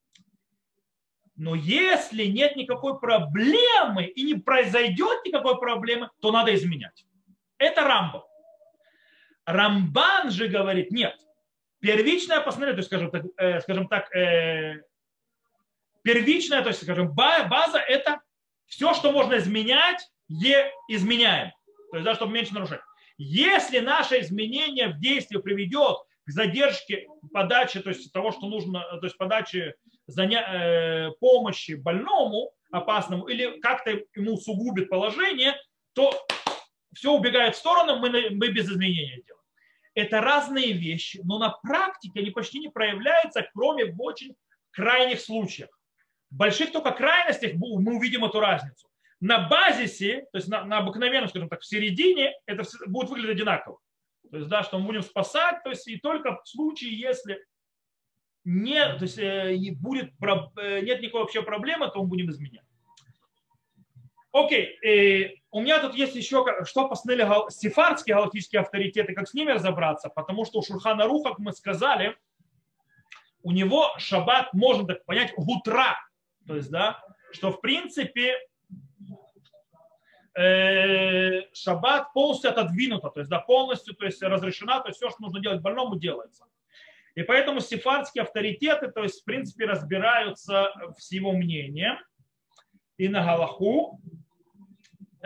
[1.37, 7.05] Но если нет никакой проблемы и не произойдет никакой проблемы, то надо изменять.
[7.59, 8.27] Это Рамбо.
[9.45, 11.17] Рамбан же говорит, нет,
[11.81, 14.83] первичное постановление, то есть, скажем так, э, скажем так э,
[16.03, 18.21] первичная, то есть, скажем, база– это
[18.67, 21.53] все, что можно изменять, е изменяем.
[21.91, 22.81] То есть, да, чтобы меньше нарушать.
[23.19, 29.05] Если наше изменение в действии приведет к задержке подачи, то есть того, что нужно, то
[29.05, 29.75] есть подачи
[30.07, 30.43] заня...
[30.53, 35.55] Э, помощи больному опасному или как-то ему усугубит положение,
[35.93, 36.13] то
[36.95, 39.46] все убегает в сторону, мы, мы без изменения делаем.
[39.97, 44.37] Это разные вещи, но на практике они почти не проявляются, кроме в очень
[44.71, 45.71] крайних случаях.
[46.31, 48.87] В больших только крайностях мы увидим эту разницу.
[49.21, 53.79] На базисе, то есть на, на обыкновенном, скажем так, в середине, это будет выглядеть одинаково.
[54.31, 57.43] То есть, да, что мы будем спасать, то есть и только в случае, если
[58.45, 60.13] нет, то есть, э, будет,
[60.59, 62.66] э, нет никакой вообще проблемы, то мы будем изменять.
[64.37, 69.53] Окей, э, у меня тут есть еще, что постановили сефардские галактические авторитеты, как с ними
[69.53, 72.19] разобраться, потому что у Шурхана Руха, как мы сказали,
[73.43, 75.97] у него шаббат, можно так понять, гутра,
[76.47, 78.37] то есть, да, что в принципе
[80.37, 85.23] э, шаббат полностью отодвинуто, то есть, да, полностью, то есть разрешена, то есть все, что
[85.23, 86.45] нужно делать больному, делается.
[87.15, 91.97] И поэтому сефардские авторитеты, то есть, в принципе, разбираются с его мнением
[92.99, 93.99] и на Галаху.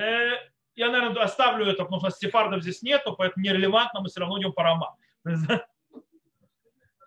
[0.01, 0.39] Э,
[0.77, 4.53] я, наверное, оставлю это, потому что сефардов здесь нету, поэтому нерелевантно, мы все равно идем
[4.53, 4.97] по Рама.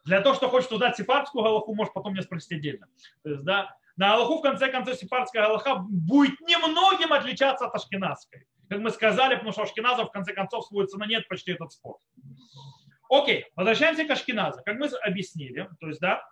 [0.05, 2.87] Для того, что хочет узнать сефардскую Галаху, может потом меня спросить отдельно.
[3.23, 8.45] То есть, да, на Галаху, в конце концов, сефардская Галаха будет немногим отличаться от ашкеназской.
[8.69, 11.97] Как мы сказали, потому что ашкеназов, в конце концов, сводится на нет почти этот спор.
[13.09, 14.61] Окей, возвращаемся к Ашкиназу.
[14.65, 16.23] Как мы объяснили, то есть, да,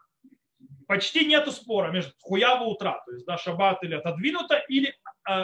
[0.92, 4.94] почти нет спора между хуява утра, то есть, да, шаббат или отодвинута, или э,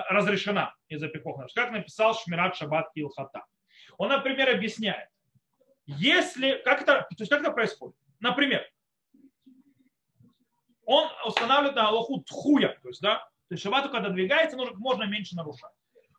[0.10, 1.48] разрешена из-за пикоха.
[1.56, 3.46] Как написал Шмират Шаббат Килхата.
[3.98, 5.08] Он, например, объясняет,
[5.86, 7.96] если, как это, то есть, как это происходит?
[8.20, 8.70] Например,
[10.84, 15.04] он устанавливает на Аллаху тхуя, то есть, да, то есть шаббату, когда двигается, нужно можно
[15.06, 15.72] меньше нарушать.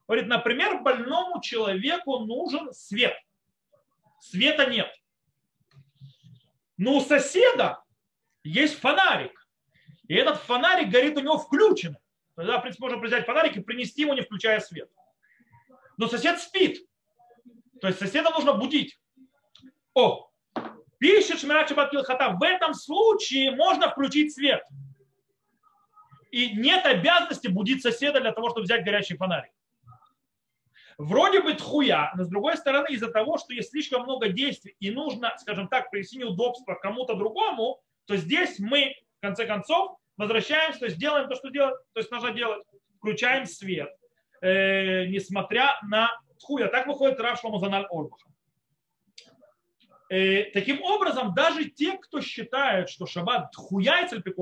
[0.06, 3.14] Говорит, например, больному человеку нужен свет.
[4.20, 4.90] Света нет.
[6.78, 7.82] Но у соседа
[8.44, 9.46] есть фонарик.
[10.08, 12.00] И этот фонарик горит у него включенным.
[12.34, 14.90] Тогда, в принципе, можно взять фонарик и принести ему, не включая свет.
[15.96, 16.86] Но сосед спит.
[17.80, 18.98] То есть соседа нужно будить.
[19.94, 20.30] О,
[20.98, 24.62] пишет Шмират Шабат Хата, в этом случае можно включить свет.
[26.30, 29.52] И нет обязанности будить соседа для того, чтобы взять горячий фонарик.
[30.98, 34.90] Вроде бы тхуя, но с другой стороны, из-за того, что есть слишком много действий и
[34.90, 40.86] нужно, скажем так, принести неудобства кому-то другому, то здесь мы, в конце концов, возвращаемся, то
[40.86, 42.64] есть делаем то, что делать, то есть нужно делать,
[42.96, 43.90] включаем свет,
[44.40, 46.68] э, несмотря на тхуя.
[46.68, 48.30] Так выходит Рав Шломазаналь Орбаха.
[50.08, 54.32] Э, таким образом, даже те, кто считает, что шаббат хуяется то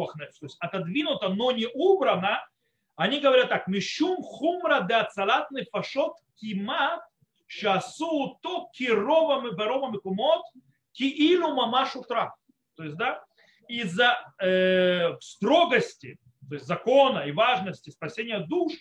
[0.42, 2.46] есть отодвинуто, но не убрано,
[2.94, 7.04] они говорят так, мишум хумра де ацалатный фашот кима
[7.48, 10.44] шасу то кировым и баровым и кумот
[10.92, 12.34] ки илу мамаш утра.
[12.76, 13.25] То есть, да,
[13.68, 18.72] из-за э, строгости, то есть закона и важности спасения душ,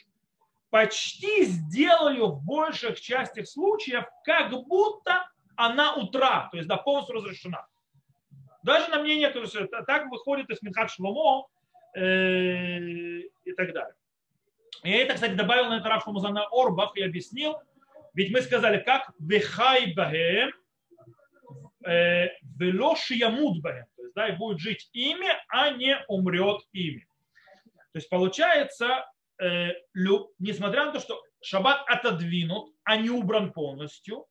[0.69, 7.65] почти сделали в больших частях случаев, как будто она утра, то есть да, полностью разрешена.
[8.63, 9.55] Даже на мнение, то есть
[9.87, 11.47] так выходит из Минхат Шломо
[11.95, 13.95] э, и так далее.
[14.83, 17.57] Я это, кстати, добавил на это Раф Музана Орбах и объяснил,
[18.13, 20.51] ведь мы сказали, как вехай бахем,
[21.85, 27.05] э, вело шиямут бахем, да, и будет жить ими, а не умрет ими.
[27.91, 29.05] То есть получается,
[29.41, 29.71] э,
[30.39, 34.25] несмотря на то, что шаббат отодвинут, а не убран полностью,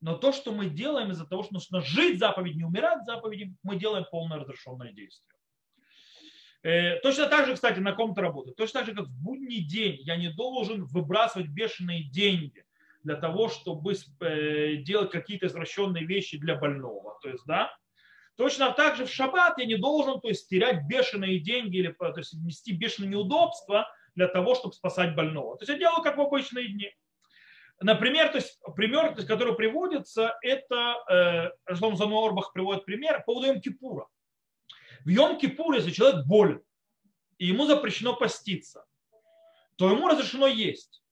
[0.00, 3.76] но то, что мы делаем из-за того, что нужно жить заповедь, не умирать заповеди, мы
[3.76, 5.36] делаем полное разрешенное действие.
[6.62, 8.56] Э, точно так же, кстати, на ком-то работает.
[8.56, 12.64] Точно так же, как в будний день я не должен выбрасывать бешеные деньги
[13.02, 17.18] для того, чтобы э, делать какие-то извращенные вещи для больного.
[17.22, 17.74] То есть, да,
[18.40, 22.14] Точно так же в шаббат я не должен то есть, терять бешеные деньги или то
[22.16, 25.58] есть, нести бешеные неудобства для того, чтобы спасать больного.
[25.58, 26.90] То есть я делаю как в обычные дни.
[27.82, 33.34] Например, то есть пример, то есть, который приводится, это э, Шлом Зануорбах приводит пример по
[33.34, 34.06] поводу Йом-Кипура.
[35.04, 36.62] В Йом-Кипур, если человек болен,
[37.36, 38.86] и ему запрещено поститься,
[39.76, 41.02] то ему разрешено есть.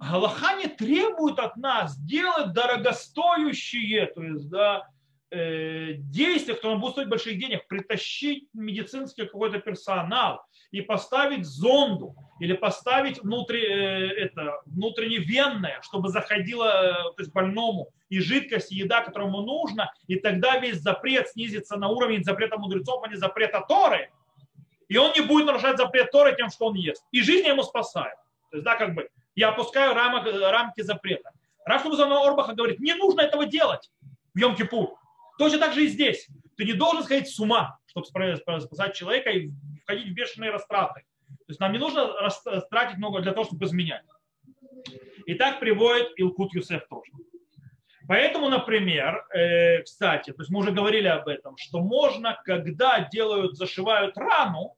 [0.00, 4.88] Галаха не требует от нас делать дорогостоящие, то есть, да,
[5.34, 12.52] э, действия, которые будет стоить больших денег, притащить медицинский какой-то персонал и поставить зонду или
[12.54, 19.02] поставить внутри, э, это, внутренневенное, чтобы заходило э, то есть больному и жидкость, и еда,
[19.02, 23.64] которая ему нужна, и тогда весь запрет снизится на уровень запрета мудрецов, а не запрета
[23.68, 24.10] Торы,
[24.88, 27.04] и он не будет нарушать запрет Торы тем, что он ест.
[27.10, 28.16] И жизнь ему спасает.
[28.50, 31.30] То есть, да, как бы, я опускаю рамок, рамки запрета.
[31.64, 33.90] Рафтузана Орбаха говорит, не нужно этого делать
[34.34, 34.94] в Йом-Кипур.
[35.38, 36.28] Точно так же и здесь.
[36.56, 39.50] Ты не должен сходить с ума, чтобы спасать человека и
[39.82, 41.04] входить в бешеные растраты.
[41.28, 42.12] То есть нам не нужно
[42.70, 44.04] тратить много для того, чтобы изменять.
[45.26, 47.12] И так приводит Илкут Юсеф тоже.
[48.06, 53.56] Поэтому, например, э, кстати, то есть мы уже говорили об этом, что можно, когда делают,
[53.56, 54.76] зашивают рану,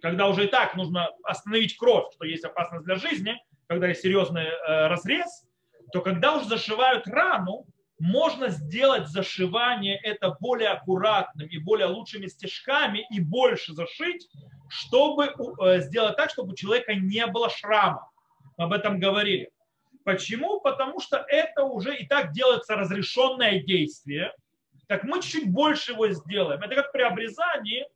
[0.00, 3.36] когда уже и так нужно остановить кровь, что есть опасность для жизни,
[3.66, 5.46] когда есть серьезный э, разрез,
[5.92, 7.66] то когда уже зашивают рану,
[8.02, 14.28] можно сделать зашивание это более аккуратным и более лучшими стежками и больше зашить,
[14.68, 18.10] чтобы э, сделать так, чтобы у человека не было шрама.
[18.56, 19.52] Мы об этом говорили.
[20.04, 20.60] Почему?
[20.60, 24.32] Потому что это уже и так делается разрешенное действие.
[24.88, 26.60] Так мы чуть-чуть больше его сделаем.
[26.60, 27.86] Это как при обрезании.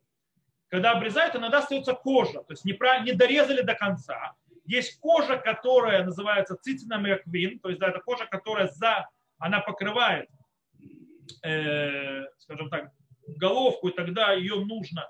[0.68, 2.44] Когда обрезают, иногда остается кожа.
[2.44, 4.34] То есть не, не дорезали до конца.
[4.66, 7.58] Есть кожа, которая называется цитиномерквин.
[7.58, 10.28] То есть да, это кожа, которая за она покрывает,
[11.42, 12.90] э, скажем так,
[13.26, 15.08] головку, и тогда ее нужно,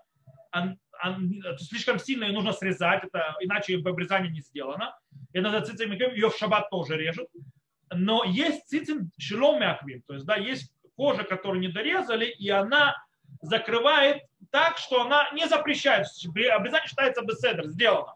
[1.58, 4.96] слишком сильно ее нужно срезать, это, иначе обрезание не сделано.
[5.32, 7.28] И на цицин ее в шаббат тоже режут.
[7.90, 12.96] Но есть цицин шилом мяквин, то есть да, есть кожа, которую не дорезали, и она
[13.42, 16.06] закрывает так, что она не запрещает.
[16.52, 18.14] Обрезание считается беседр, сделано.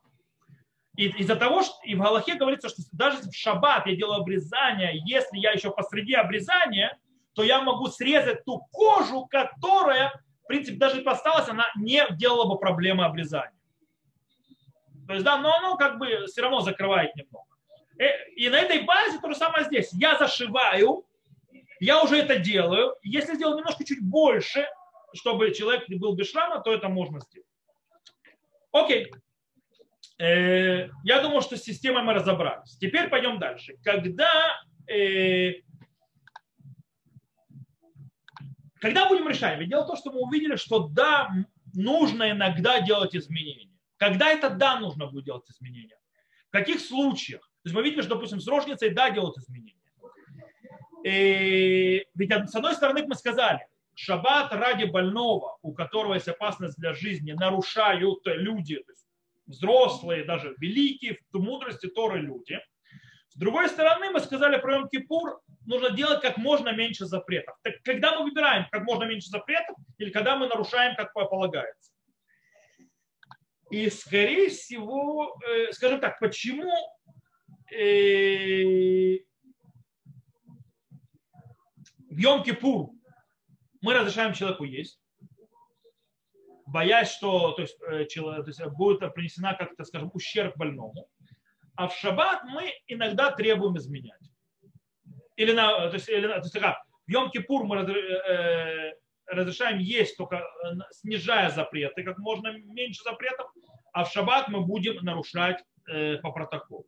[0.96, 5.00] И из-за того, что и в Галахе говорится, что даже в шаббат я делаю обрезание,
[5.06, 6.98] если я еще посреди обрезания,
[7.34, 10.12] то я могу срезать ту кожу, которая,
[10.44, 13.54] в принципе, даже если осталась, она не делала бы проблемы обрезания.
[15.06, 17.46] То есть, да, но оно как бы все равно закрывает немного.
[17.98, 19.92] Э, и на этой базе то же самое здесь.
[19.92, 21.04] Я зашиваю,
[21.80, 22.94] я уже это делаю.
[23.02, 24.68] Если сделать немножко чуть больше,
[25.14, 27.48] чтобы человек был без шрама, то это можно сделать.
[28.72, 29.10] Окей.
[30.20, 32.76] Э, я думаю, что с системой мы разобрались.
[32.76, 33.76] Теперь пойдем дальше.
[33.82, 35.62] Когда, э,
[38.80, 39.58] когда будем решать?
[39.58, 41.30] Ведь дело в том, что мы увидели, что да,
[41.72, 43.70] нужно иногда делать изменения.
[43.96, 45.96] Когда это да, нужно будет делать изменения?
[46.48, 47.40] В каких случаях?
[47.62, 49.76] То есть мы видим, что, допустим, с рожницей да, делают изменения.
[51.02, 56.92] И, ведь с одной стороны мы сказали, шаббат ради больного, у которого есть опасность для
[56.92, 59.06] жизни, нарушают люди, то есть
[59.50, 62.58] взрослые, даже великие в мудрости Торы люди.
[63.28, 67.56] С другой стороны, мы сказали про Йом Кипур, нужно делать как можно меньше запретов.
[67.62, 71.92] Так когда мы выбираем как можно меньше запретов или когда мы нарушаем, как полагается?
[73.70, 76.72] И, скорее всего, э, скажем так, почему
[77.72, 79.18] э,
[82.10, 82.90] в Йом Кипур
[83.80, 84.99] мы разрешаем человеку есть,
[86.70, 91.08] боясь, что то есть, э, человек, то есть, будет принесена как-то, скажем, ущерб больному.
[91.76, 94.20] А в шаббат мы иногда требуем изменять.
[95.36, 98.92] Или, на, то есть, или, то есть как, в Йом-Кипур мы э,
[99.26, 100.42] разрешаем есть, только э,
[100.90, 103.50] снижая запреты, как можно меньше запретов,
[103.92, 106.86] а в шаббат мы будем нарушать э, по протоколу.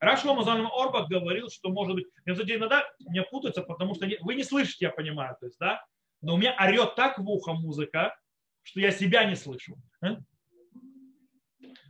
[0.00, 4.34] Рашло Мазан Орбах говорил, что может быть, я, кстати, иногда меня путаются, потому что вы
[4.34, 5.82] не слышите, я понимаю, то есть, да,
[6.20, 8.14] но у меня орет так в ухо музыка,
[8.64, 9.76] что я себя не слышу.
[10.00, 10.16] А?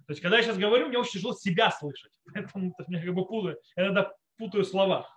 [0.07, 2.13] То есть, когда я сейчас говорю, мне очень тяжело себя слышать.
[2.35, 3.59] Поэтому меня как бы путаю.
[3.77, 5.09] Я иногда путаю слова.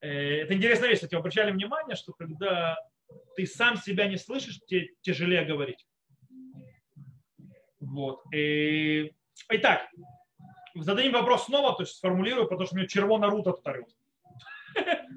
[0.00, 2.76] Э, это интересная вещь, кстати, обращали внимание, что когда
[3.36, 5.86] ты сам себя не слышишь, тебе тяжелее говорить.
[7.78, 8.22] Вот.
[8.34, 9.12] И...
[9.50, 9.88] Итак,
[10.74, 13.88] зададим вопрос снова, то есть сформулирую, потому что у меня червона рута тут орет.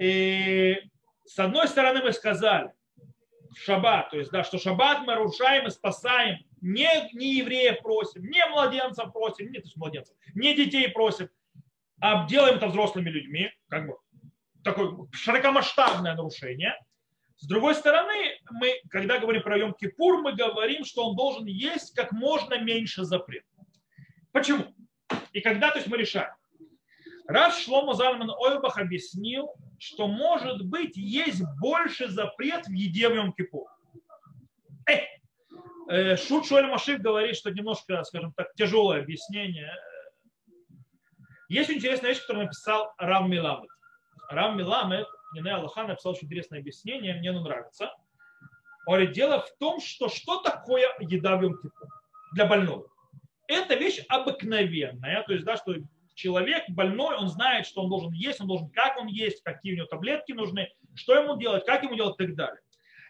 [0.00, 0.76] И
[1.24, 2.72] с одной стороны мы сказали,
[3.56, 8.44] шаббат, то есть, да, что шаббат мы нарушаем и спасаем, не, не евреев просим, не
[8.46, 11.28] младенцев просим, не, то есть младенцев, не детей просим,
[12.00, 13.96] а делаем это взрослыми людьми, как бы
[14.62, 16.74] такое широкомасштабное нарушение.
[17.36, 21.94] С другой стороны, мы, когда говорим про Йом Кипур, мы говорим, что он должен есть
[21.94, 23.44] как можно меньше запрет.
[24.32, 24.64] Почему?
[25.32, 26.32] И когда то есть, мы решаем?
[27.26, 33.32] Раз Шломо Залман Ойбах объяснил, что может быть есть больше запрет в еде в Йом
[33.32, 33.66] Кипур.
[34.86, 35.00] Э,
[35.88, 39.72] э, Шут Шуэль Машик говорит, что немножко, скажем так, тяжелое объяснение.
[41.48, 43.70] Есть интересная вещь, которую написал Рам Миламед.
[44.28, 47.90] Рам Миламед, Нине Аллаха, написал очень интересное объяснение, мне оно нравится.
[48.86, 51.88] Он говорит, дело в том, что что такое еда в Йом Кипур
[52.32, 52.86] для больного.
[53.46, 55.74] Это вещь обыкновенная, то есть, да, что
[56.14, 59.76] человек больной, он знает, что он должен есть, он должен, как он есть, какие у
[59.76, 62.60] него таблетки нужны, что ему делать, как ему делать и так далее.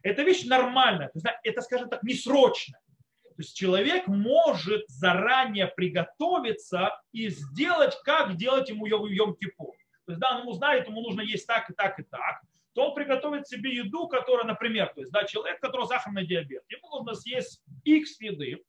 [0.03, 1.11] Это вещь нормальная,
[1.43, 2.79] это, скажем так, не срочно.
[3.23, 9.75] То есть человек может заранее приготовиться и сделать, как делать ему йом кипур.
[10.07, 12.43] То есть, да, он ему знает, ему нужно есть так и так и так,
[12.75, 16.63] то он приготовит себе еду, которая, например, то есть, да, человек, у которого сахарный диабет,
[16.69, 18.63] ему нужно съесть X еды,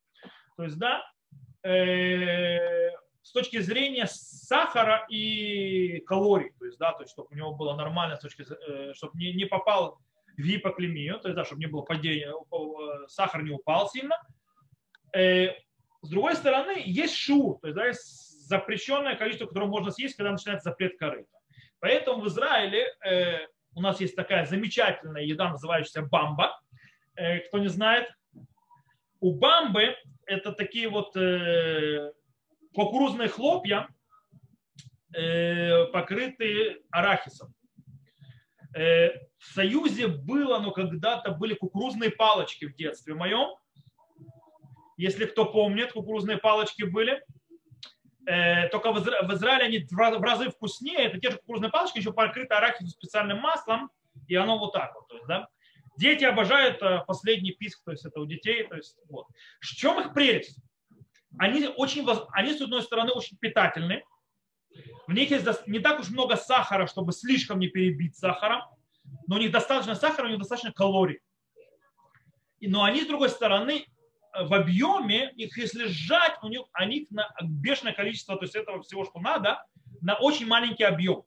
[0.56, 1.04] то есть, да,
[1.64, 2.92] э,
[3.26, 7.76] с точки зрения сахара и калорий, то есть, да, то есть, чтобы у него было
[7.76, 9.98] нормально, с точки, э, чтобы не, не попал
[10.38, 14.16] в гипоклемию, то есть, да, чтобы не было падения, э, сахар не упал сильно.
[15.12, 15.54] Э,
[16.04, 20.32] с другой стороны, есть шу, то есть, да, есть запрещенное количество, которое можно съесть, когда
[20.32, 21.36] начинается запрет корыта.
[21.80, 22.94] Поэтому в Израиле
[23.74, 26.62] у нас есть такая замечательная еда, называющаяся бамба.
[27.48, 28.08] Кто не знает,
[29.20, 29.96] у бамбы
[30.28, 31.16] это такие вот
[32.76, 33.88] кукурузные хлопья,
[35.16, 37.54] э, покрытые арахисом.
[38.76, 43.56] Э, в Союзе было, но когда-то были кукурузные палочки в детстве моем.
[44.98, 47.24] Если кто помнит, кукурузные палочки были.
[48.28, 51.06] Э, только в Израиле они в разы вкуснее.
[51.06, 53.90] Это те же кукурузные палочки, еще покрыты арахисом специальным маслом.
[54.28, 55.08] И оно вот так вот.
[55.08, 55.48] То есть, да?
[55.98, 58.68] Дети обожают последний писк, то есть это у детей.
[58.68, 59.28] То есть, вот.
[59.62, 60.60] В чем их прелесть?
[61.38, 64.04] Они, очень, они, с одной стороны, очень питательны.
[65.08, 68.64] В них есть не так уж много сахара, чтобы слишком не перебить сахаром,
[69.28, 71.20] но у них достаточно сахара, у них достаточно калорий.
[72.62, 73.86] Но они, с другой стороны,
[74.38, 79.06] в объеме, их если сжать, у них, они на бешеное количество, то есть этого всего,
[79.06, 79.64] что надо,
[80.02, 81.24] на очень маленький объем.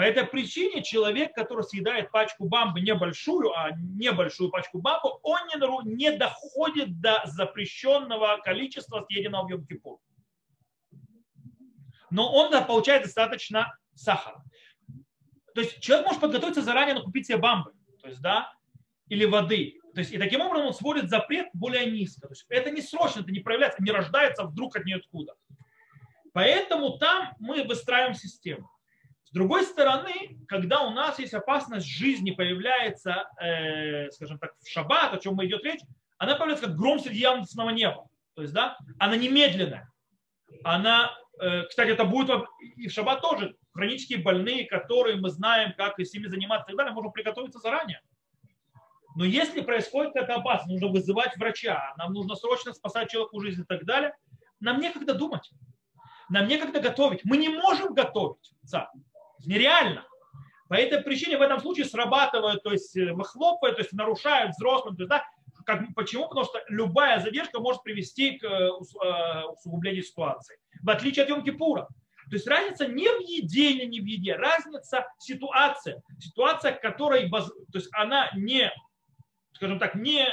[0.00, 5.94] По этой причине человек, который съедает пачку бамбы небольшую, а небольшую пачку бамбы, он не,
[5.94, 9.98] не доходит до запрещенного количества съеденного в Йом-Кипур.
[12.10, 14.42] Но он получает достаточно сахара.
[15.54, 18.50] То есть человек может подготовиться заранее, но купить себе бамбы, то есть, да,
[19.10, 19.80] или воды.
[19.92, 22.22] То есть, и таким образом он сводит запрет более низко.
[22.22, 25.34] То есть, это не срочно, это не проявляется, не рождается вдруг от ниоткуда.
[26.32, 28.70] Поэтому там мы выстраиваем систему.
[29.30, 35.14] С другой стороны, когда у нас есть опасность жизни появляется, э, скажем так, в шаббат,
[35.14, 35.80] о чем мы идет речь,
[36.18, 38.08] она появляется как гром среди ясного неба.
[38.34, 39.88] То есть, да, она немедленная.
[40.64, 43.54] Она, э, кстати, это будет и в шаббат тоже.
[43.72, 48.00] Хронические больные, которые мы знаем, как с ними заниматься и так далее, можем приготовиться заранее.
[49.14, 53.64] Но если происходит эта опасность, нужно вызывать врача, нам нужно срочно спасать человеку жизнь и
[53.64, 54.12] так далее,
[54.58, 55.48] нам некогда думать.
[56.28, 57.20] Нам некогда готовить.
[57.24, 58.52] Мы не можем готовить.
[59.46, 60.06] Нереально.
[60.68, 64.94] По этой причине в этом случае срабатывают, то есть э, выхлопывают, то есть нарушают взрослым.
[64.96, 65.24] То есть, да,
[65.66, 66.28] как, почему?
[66.28, 70.58] Потому что любая задержка может привести к э, э, усугублению ситуации.
[70.80, 71.86] В отличие от Йом-Кипура.
[71.86, 76.00] То есть разница не в еде или не в еде, разница ситуация.
[76.20, 78.70] Ситуация, которой, то есть она не,
[79.54, 80.24] скажем так, не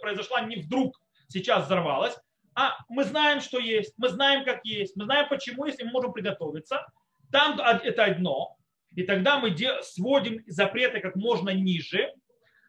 [0.00, 2.18] произошла не вдруг сейчас взорвалась,
[2.56, 5.92] а мы знаем, что есть, мы знаем, как есть, мы знаем, почему есть, и мы
[5.92, 6.84] можем приготовиться.
[7.30, 8.56] Там это одно.
[8.94, 12.12] и тогда мы сводим запреты как можно ниже.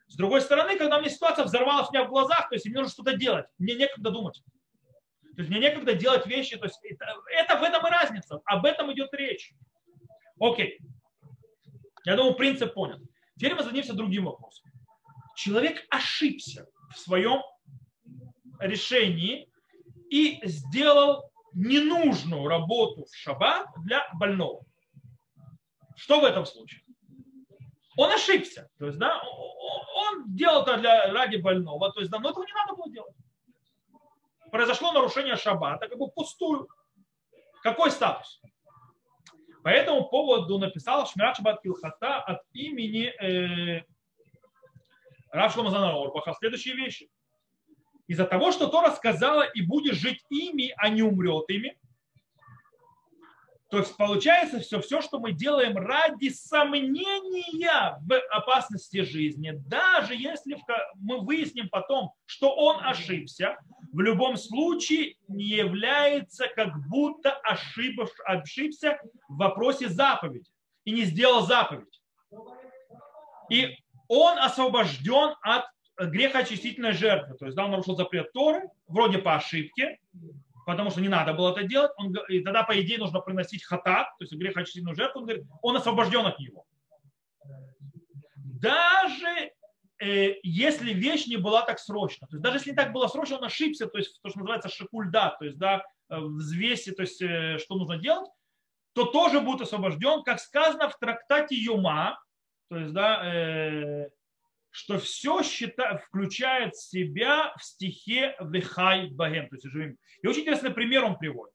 [0.08, 2.92] С другой стороны, когда мне ситуация взорвалась у меня в глазах, то есть мне нужно
[2.92, 4.42] что-то делать, мне некогда думать.
[5.40, 6.58] То есть мне некогда делать вещи.
[6.58, 8.42] То есть это, это в этом и разница.
[8.44, 9.54] Об этом идет речь.
[10.38, 10.80] Окей.
[12.04, 13.00] Я думаю, принцип понят.
[13.38, 14.70] Теперь мы зададимся другим вопросом.
[15.38, 17.42] Человек ошибся в своем
[18.60, 19.50] решении
[20.10, 24.64] и сделал ненужную работу в шаббат для больного.
[25.96, 26.82] Что в этом случае?
[27.98, 28.70] Он ошибся.
[28.78, 31.92] То есть, да, он делал это для, ради больного.
[31.92, 33.16] То есть, да, но этого не надо было делать.
[34.52, 36.68] Произошло нарушение шаббата, как бы пустую.
[37.62, 38.42] Какой статус?
[39.64, 43.84] По этому поводу написал Шмират Шаббат Килхата от имени э,
[45.32, 47.10] Рав Шломазана Орбаха следующие вещи.
[48.10, 51.78] Из-за того, что Тора сказала, и будешь жить ими, а не умрет ими,
[53.70, 60.58] то есть получается все, все, что мы делаем ради сомнения в опасности жизни, даже если
[60.96, 63.60] мы выясним потом, что он ошибся,
[63.94, 70.50] в любом случае не является как будто ошиб, ошибся в вопросе заповеди
[70.84, 72.02] и не сделал заповедь.
[73.52, 75.66] И он освобожден от
[76.00, 77.36] грехоочистительной жертвы.
[77.36, 80.00] То есть да, он нарушил запрет Торы, вроде по ошибке,
[80.66, 81.92] потому что не надо было это делать.
[81.98, 85.22] Он, и тогда, по идее, нужно приносить хатат, то есть грехочистительную жертву.
[85.22, 86.66] Он говорит, он освобожден от него.
[88.36, 89.52] Даже
[90.00, 93.38] э, если вещь не была так срочно, то есть даже если не так было срочно,
[93.38, 97.58] он ошибся, то есть то, что называется шикульда, то есть да, взвесе, то есть э,
[97.60, 98.30] что нужно делать,
[98.94, 102.20] то тоже будет освобожден, как сказано в трактате Юма,
[102.70, 104.10] то есть да, э,
[104.72, 109.50] что все счита, включает себя в стихе Вехай Багем.
[109.50, 109.98] То есть живым.
[110.22, 111.54] И очень интересный пример он приводит.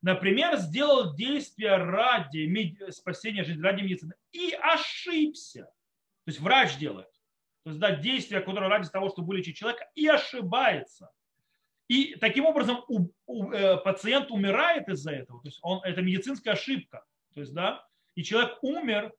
[0.00, 5.64] Например, сделал действие ради спасения жизни, ради медицины и ошибся.
[5.64, 7.08] То есть врач делает.
[7.64, 11.10] То есть да, действие, которое ради того, чтобы вылечить человека, и ошибается.
[11.88, 15.40] И таким образом у, у, э, пациент умирает из-за этого.
[15.42, 17.04] То есть он, это медицинская ошибка.
[17.34, 17.84] То есть, да,
[18.14, 19.12] и человек умер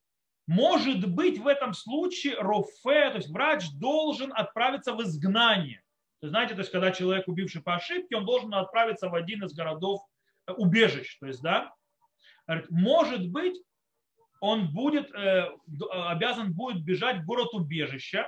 [0.50, 5.84] может быть, в этом случае рофе, то есть врач должен отправиться в изгнание.
[6.24, 9.54] Вы знаете, то есть когда человек, убивший по ошибке, он должен отправиться в один из
[9.54, 10.02] городов
[10.48, 11.20] э, убежищ.
[11.20, 11.72] То есть, да,
[12.72, 13.62] может быть,
[14.42, 15.52] он будет, э,
[15.92, 18.26] обязан будет бежать в город убежища,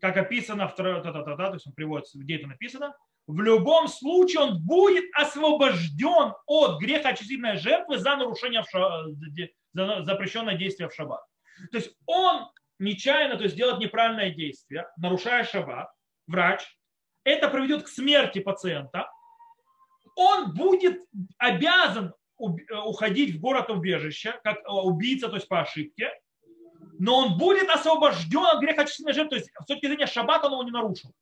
[0.00, 2.96] как описано, в, то есть он приводит, где это написано,
[3.28, 8.64] в любом случае он будет освобожден от греха очистительной жертвы за нарушение
[9.74, 11.24] запрещенное действие в шаббат.
[11.70, 12.48] То есть он
[12.78, 15.90] нечаянно то есть делает неправильное действие, нарушая шаббат,
[16.26, 16.62] врач,
[17.24, 19.08] это приведет к смерти пациента,
[20.16, 21.00] он будет
[21.38, 26.10] обязан уходить в город убежища, как э, убийца, то есть по ошибке,
[26.98, 30.52] но он будет освобожден от греха очистительной жертвы, то есть с точки зрения шаббата он
[30.52, 31.12] его не нарушил.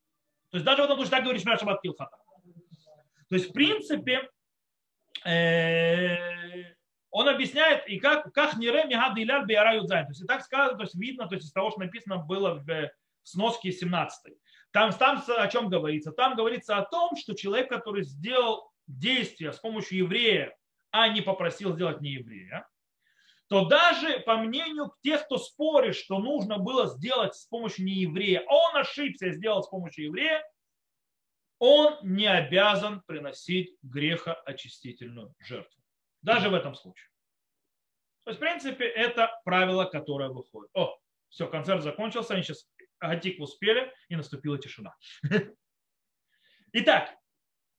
[0.49, 2.17] То есть даже в этом случае так говорит Шаббат Килхата.
[3.29, 4.29] То есть в принципе
[5.25, 6.73] э,
[7.11, 10.05] он объясняет, и как, как Нире Мигад Иляр Биара Юдзайн.
[10.05, 12.55] То есть и так сказано, то есть видно, то есть из того, что написано было
[12.55, 12.91] в
[13.23, 14.33] сноске 17.
[14.71, 16.11] Там, там о чем говорится?
[16.11, 20.55] Там говорится о том, что человек, который сделал действие с помощью еврея,
[20.91, 22.67] а не попросил сделать не еврея,
[23.47, 28.77] то даже по мнению тех, кто спорит, что нужно было сделать с помощью нееврея, он
[28.77, 30.41] ошибся и сделал с помощью еврея,
[31.59, 35.80] он не обязан приносить грехоочистительную жертву.
[36.21, 37.09] Даже в этом случае.
[38.23, 40.69] То есть, в принципе, это правило, которое выходит.
[40.75, 40.95] О,
[41.29, 42.67] все, концерт закончился, они сейчас
[42.99, 44.95] Гатик успели, и наступила тишина.
[46.73, 47.15] Итак,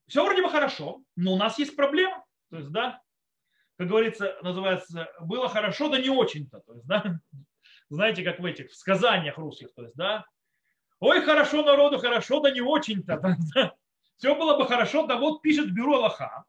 [0.08, 2.24] все вроде бы хорошо, но у нас есть проблема.
[2.50, 3.00] То есть, да,
[3.78, 6.60] как говорится, называется, было хорошо, да не очень-то.
[6.60, 7.20] То есть, да,
[7.88, 10.26] знаете, как в этих в сказаниях русских, то есть, да,
[10.98, 13.20] ой, хорошо народу, хорошо, да не очень-то.
[13.54, 13.74] Да?
[14.16, 16.44] Все было бы хорошо, да вот пишет бюро Аллаха,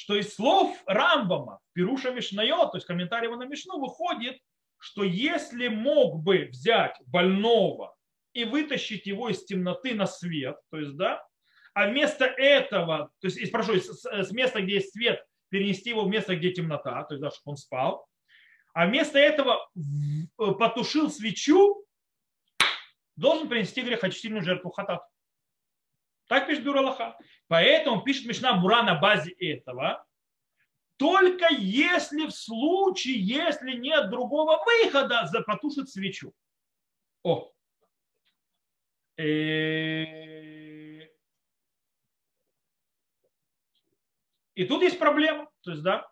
[0.00, 4.38] что из слов Рамбама, Пируша Мишнайо, то есть комментарий на Мишну, выходит,
[4.78, 7.94] что если мог бы взять больного
[8.32, 11.22] и вытащить его из темноты на свет, то есть, да,
[11.74, 16.34] а вместо этого, то есть, прошу, с, места, где есть свет, перенести его в место,
[16.34, 18.06] где темнота, то есть, да, чтобы он спал,
[18.72, 19.68] а вместо этого
[20.38, 21.84] потушил свечу,
[23.16, 25.02] должен принести грехочистительную жертву хатат.
[26.30, 27.18] Так пишет Бюро Аллаха.
[27.48, 30.06] Поэтому пишет Мишна Бура на базе этого,
[30.96, 36.32] только если в случае, если нет другого выхода, потушит свечу.
[37.24, 37.50] О.
[39.16, 39.24] Э,
[44.54, 45.50] и тут есть проблема.
[45.62, 46.02] То есть, да,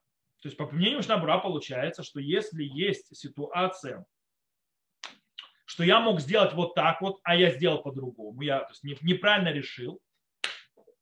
[0.40, 4.04] То есть, по мнению Шнабра получается, что если есть ситуация,
[5.64, 9.52] что я мог сделать вот так вот, а я сделал по-другому, я то есть, неправильно
[9.52, 10.00] решил,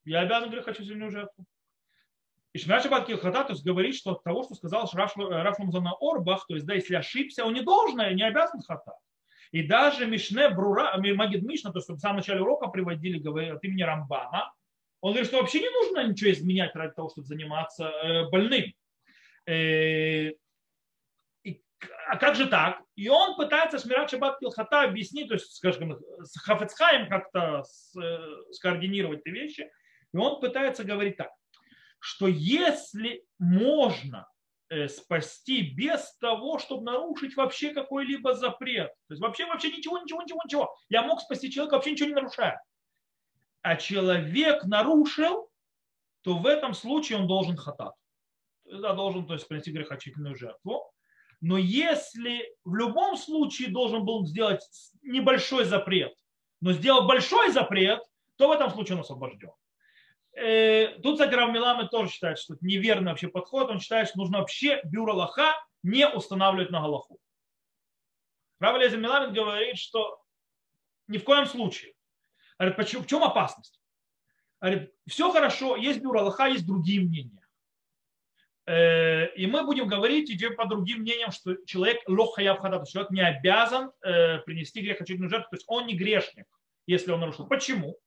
[0.07, 1.45] я обязан грехочувственную жертву.
[2.53, 6.55] И Шмир Шаббат Килхата, то есть говорит, что от того, что сказал Рафламзана Орбах, то
[6.55, 8.93] есть, да, если ошибся, он не должен, не обязан хата.
[9.53, 13.65] И даже Мишне Брура, Магид Мишна, то, что в самом начале урока приводили, говорят, от
[13.65, 14.53] имени Рамбама,
[15.01, 18.73] он говорит, что вообще не нужно ничего изменять ради того, чтобы заниматься э, больным.
[19.47, 20.31] Э,
[22.09, 22.81] а как же так?
[22.95, 27.63] И он пытается Шмират Шаббат Килхата объяснить, то есть, скажем, с Хафецхаем как-то
[28.01, 28.19] э,
[28.53, 29.71] скоординировать эти вещи.
[30.17, 31.31] И он пытается говорить так,
[32.01, 34.27] что если можно
[34.89, 38.89] спасти без того, чтобы нарушить вообще какой-либо запрет.
[39.07, 40.75] То есть вообще, вообще ничего, ничего, ничего, ничего.
[40.89, 42.61] Я мог спасти человека вообще ничего не нарушая
[43.67, 45.51] а человек нарушил,
[46.23, 47.95] то в этом случае он должен хатат.
[48.65, 50.89] Да, должен то есть, принести грехочительную жертву.
[51.41, 54.63] Но если в любом случае должен был сделать
[55.03, 56.15] небольшой запрет,
[56.61, 58.01] но сделал большой запрет,
[58.37, 59.51] то в этом случае он освобожден.
[60.37, 63.71] Э, тут, кстати, Равмиламе тоже считает, что это неверный вообще подход.
[63.71, 67.19] Он считает, что нужно вообще бюро лоха не устанавливать на Галаху.
[68.61, 70.23] Рав Лезер Миламин говорит, что
[71.09, 71.95] ни в коем случае
[72.59, 73.81] Говорит, почему, в чем опасность?
[74.61, 77.47] Говорит, все хорошо, есть бюро Аллаха, есть другие мнения.
[78.67, 83.21] Э, и мы будем говорить, идем по другим мнениям, что человек лохая вхада, человек не
[83.21, 86.47] обязан э, принести грех очередную жертву, то есть он не грешник,
[86.87, 87.47] если он нарушил.
[87.47, 87.99] Почему?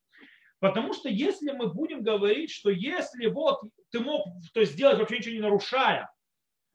[0.60, 5.18] Потому что если мы будем говорить, что если вот ты мог то есть, сделать вообще
[5.18, 6.12] ничего не нарушая,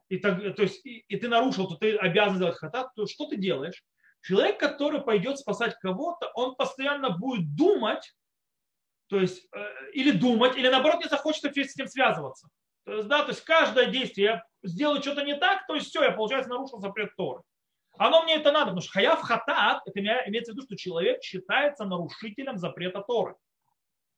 [0.09, 3.27] и, так, то есть, и, и ты нарушил, то ты обязан сделать хатат, то что
[3.27, 3.83] ты делаешь?
[4.23, 8.15] Человек, который пойдет спасать кого-то, он постоянно будет думать,
[9.09, 12.49] то есть, э, или думать, или наоборот не захочет с этим связываться.
[12.85, 16.03] То есть, да, то есть каждое действие, я сделаю что-то не так, то есть все,
[16.03, 17.43] я, получается, нарушил запрет Торы.
[17.97, 21.85] Оно мне это надо, потому что хаяв хатат, это имеется в виду, что человек считается
[21.85, 23.37] нарушителем запрета Торы.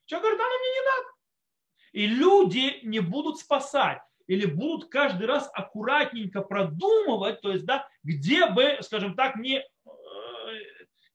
[0.06, 1.08] Человек говорит, оно мне не надо.
[1.92, 8.46] И люди не будут спасать или будут каждый раз аккуратненько продумывать, то есть, да, где
[8.46, 9.62] бы, скажем так, не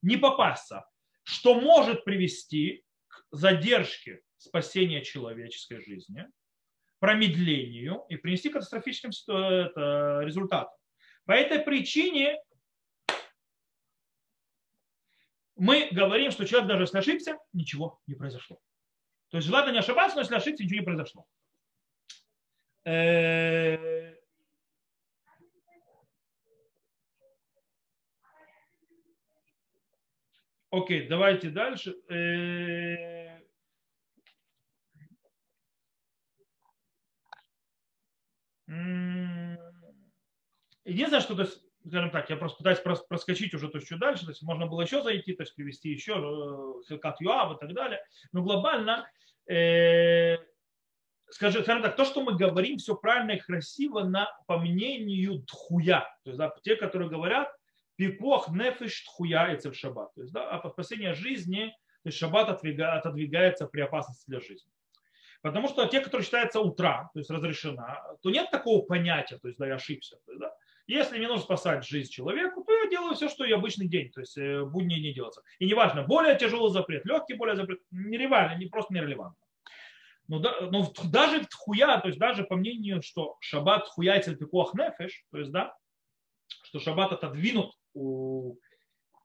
[0.01, 0.85] не попасться,
[1.23, 6.27] что может привести к задержке спасения человеческой жизни,
[6.99, 9.11] промедлению и принести катастрофическим
[10.25, 10.73] результатам.
[11.25, 12.41] По этой причине
[15.55, 18.59] мы говорим, что человек даже если ошибся, ничего не произошло.
[19.31, 21.25] То есть желательно не ошибаться, но если ошибся, ничего не произошло.
[22.83, 24.15] Э,
[30.69, 31.95] Окей, давайте дальше.
[32.09, 33.41] Э,
[40.85, 44.25] единственное, что, то есть, скажем так, я просто пытаюсь проскочить уже то есть, чуть дальше,
[44.25, 46.13] то есть можно было еще зайти, то есть привести еще
[46.87, 48.03] Хилкат э, Юав и так далее.
[48.31, 49.09] Но глобально,
[49.47, 50.37] э,
[51.29, 56.01] скажем, скажем так, то, что мы говорим, все правильно и красиво на, по мнению Дхуя.
[56.23, 57.51] То есть да, те, которые говорят,
[57.95, 60.13] Пикох нефиш тхуяется в шаббат.
[60.15, 61.67] То есть, да, а спасение жизни,
[62.03, 64.71] то есть шаббат отодвигается при опасности для жизни.
[65.41, 69.59] Потому что те, которые считаются утра, то есть разрешена, то нет такого понятия, то есть
[69.59, 70.17] да, я ошибся.
[70.25, 70.55] То есть, да,
[70.91, 74.19] если мне нужно спасать жизнь человеку, то я делаю все, что и обычный день, то
[74.19, 75.41] есть э, будни не делается.
[75.59, 79.41] И неважно, более тяжелый запрет, легкий более запрет, нерелевантно, не просто нерелевантно.
[80.27, 84.73] Но, да, но даже в хуя, то есть даже по мнению, что шаббат хуяйцель пикуах
[84.73, 85.73] нефеш, то есть да,
[86.63, 88.57] что шаббат отодвинут у,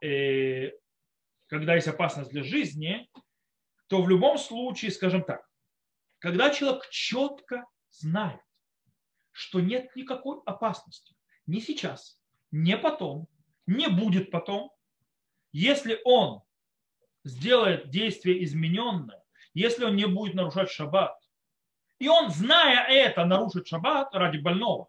[0.03, 0.71] э,
[1.49, 3.09] когда есть опасность для жизни,
[3.89, 5.45] то в любом случае, скажем так,
[6.19, 8.41] когда человек четко знает,
[9.33, 11.16] что нет никакой опасности,
[11.47, 12.19] ни сейчас,
[12.51, 13.29] не потом,
[13.67, 14.73] не будет потом,
[15.53, 16.43] если он
[17.25, 19.23] сделает действие измененное,
[19.55, 21.17] если он не будет нарушать шаббат,
[21.99, 24.89] и он, зная это, нарушит шаббат ради больного,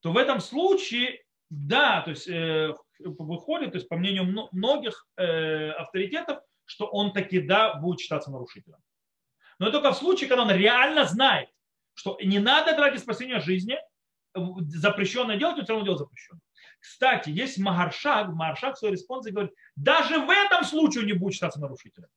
[0.00, 5.70] то в этом случае да, то есть э, выходит, то есть по мнению многих э,
[5.72, 8.78] авторитетов, что он таки да будет считаться нарушителем.
[9.58, 11.50] Но только в случае, когда он реально знает,
[11.94, 13.76] что не надо ради спасения жизни
[14.34, 16.42] запрещенное делать, он все равно делать запрещенное.
[16.78, 21.60] Кстати, есть Магаршак, Магаршак в своей респонсе говорит, даже в этом случае не будет считаться
[21.60, 22.08] нарушителем.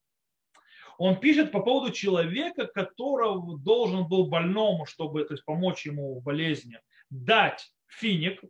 [0.97, 6.23] Он пишет по поводу человека, которого должен был больному, чтобы то есть, помочь ему в
[6.23, 8.41] болезни, дать финик,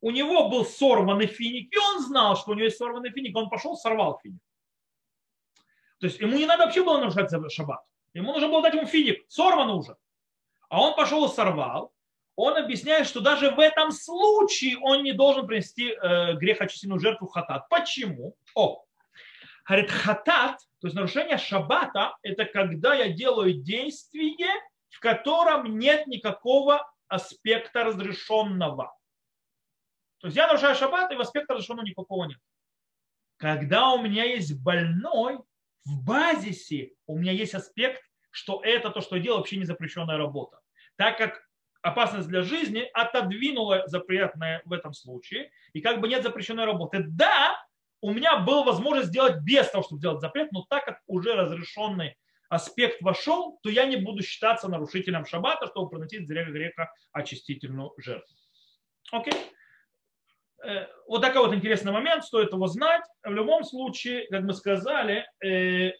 [0.00, 3.48] у него был сорванный финик, и он знал, что у него есть сорванный финик, он
[3.48, 4.40] пошел, сорвал финик.
[6.00, 7.80] То есть ему не надо вообще было нарушать шаббат.
[8.12, 9.96] Ему нужно было дать ему финик, сорванный уже.
[10.68, 11.92] А он пошел и сорвал.
[12.36, 17.68] Он объясняет, что даже в этом случае он не должен принести э, грехочистительную жертву хатат.
[17.68, 18.36] Почему?
[18.54, 18.84] О,
[19.66, 24.48] говорит, хатат, то есть нарушение шаббата, это когда я делаю действие,
[24.88, 28.96] в котором нет никакого аспекта разрешенного.
[30.20, 32.38] То есть я нарушаю шаббат, и в аспекта разрешенного никакого нет.
[33.36, 35.38] Когда у меня есть больной,
[35.84, 40.16] в базисе у меня есть аспект, что это то, что я делаю, вообще не запрещенная
[40.16, 40.60] работа.
[40.96, 41.42] Так как
[41.82, 47.04] опасность для жизни отодвинула запретное в этом случае, и как бы нет запрещенной работы.
[47.08, 47.56] Да,
[48.00, 52.16] у меня была возможность сделать без того, чтобы сделать запрет, но так как уже разрешенный
[52.48, 58.36] аспект вошел, то я не буду считаться нарушителем шаббата, чтобы приносить зря греха очистительную жертву.
[59.10, 59.34] Окей?
[60.64, 63.04] Э, вот такой вот интересный момент, стоит его знать.
[63.24, 65.92] В любом случае, как мы сказали, э,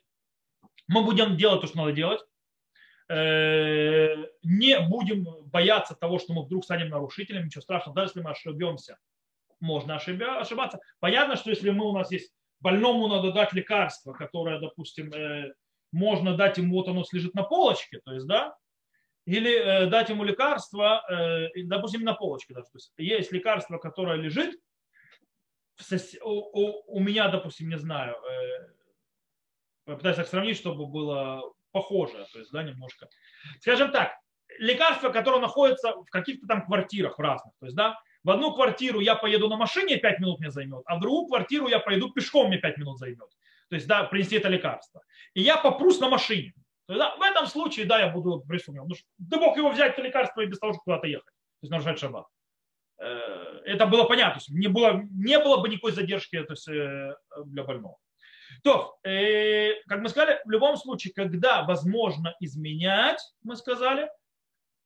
[0.88, 2.20] мы будем делать то, что надо делать.
[3.08, 8.30] Э, не будем бояться того, что мы вдруг станем нарушителем, ничего страшного, даже если мы
[8.30, 8.98] ошибемся,
[9.60, 10.80] можно ошибаться.
[10.98, 15.12] Понятно, что если мы у нас есть больному надо дать лекарство, которое, допустим,
[15.92, 18.56] можно дать ему, вот оно лежит на полочке, то есть, да,
[19.24, 22.54] или э, дать ему лекарство, э, допустим, на полочке.
[22.54, 24.58] Да, то есть, есть лекарство, которое лежит,
[26.22, 28.68] у, меня, допустим, не знаю, э,
[29.84, 31.42] попытаюсь так сравнить, чтобы было
[31.72, 33.08] похоже, то есть, да, немножко.
[33.60, 34.12] Скажем так,
[34.58, 39.16] лекарство, которое находится в каких-то там квартирах разных, то есть, да, в одну квартиру я
[39.16, 42.58] поеду на машине, 5 минут мне займет, а в другую квартиру я поеду пешком, мне
[42.58, 43.28] 5 минут займет
[43.72, 45.00] то есть да, принести это лекарство.
[45.32, 46.52] И я попрусь на машине.
[46.86, 48.82] То есть, да, в этом случае, да, я буду присутствовать.
[48.82, 51.24] Потому что ты мог его взять, это лекарство, и без того, чтобы куда-то ехать.
[51.24, 52.26] То есть нарушать шаббат.
[52.98, 54.34] Э, это было понятно.
[54.34, 57.14] То есть, не, было, не было бы никакой задержки то есть, э,
[57.46, 57.96] для больного.
[58.62, 64.08] То, э, как мы сказали, в любом случае, когда возможно изменять, мы сказали,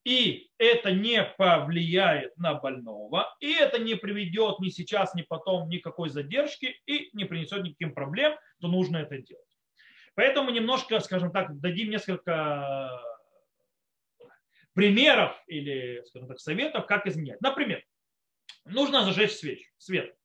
[0.04, 6.08] и это не повлияет на больного, и это не приведет ни сейчас, ни потом никакой
[6.08, 9.44] задержки и не принесет никаким проблем, то нужно это делать.
[10.14, 12.90] Поэтому немножко, скажем так, дадим несколько
[14.72, 17.40] примеров или, скажем так, советов, как изменять.
[17.40, 17.84] Например,
[18.64, 20.16] нужно зажечь свеч, свет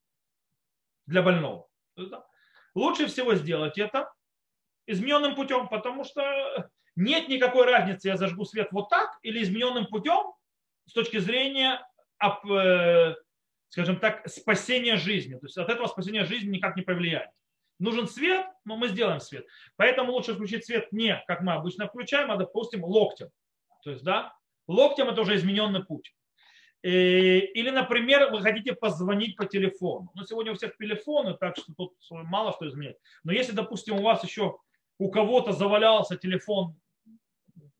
[1.06, 1.68] для больного.
[2.76, 4.12] Лучше всего сделать это
[4.88, 10.34] измененным путем, потому что нет никакой разницы, я зажгу свет вот так или измененным путем
[10.86, 11.86] с точки зрения,
[12.22, 13.16] э,
[13.70, 15.36] скажем так, спасения жизни.
[15.36, 17.30] То есть от этого спасения жизни никак не повлияет.
[17.80, 19.48] Нужен свет, но мы сделаем свет.
[19.76, 23.30] Поэтому лучше включить свет не, как мы обычно включаем, а, допустим, локтем.
[23.84, 24.36] То есть, да,
[24.68, 26.14] локтем это уже измененный путь.
[26.84, 30.12] Э, или, например, вы хотите позвонить по телефону.
[30.16, 32.98] Ну, сегодня у всех телефоны, так что тут мало что изменять.
[33.24, 34.58] Но если, допустим, у вас еще
[34.98, 36.76] у кого-то завалялся телефон,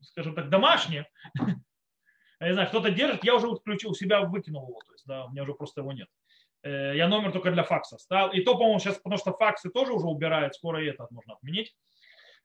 [0.00, 1.04] скажем так, домашний,
[2.40, 5.24] я не знаю, кто-то держит, я уже включил у себя, выкинул его, то есть, да,
[5.24, 6.08] у меня уже просто его нет.
[6.62, 8.32] Э, я номер только для факса ставил.
[8.32, 11.74] И то, по-моему, сейчас, потому что факсы тоже уже убирают, скоро и этот можно отменить.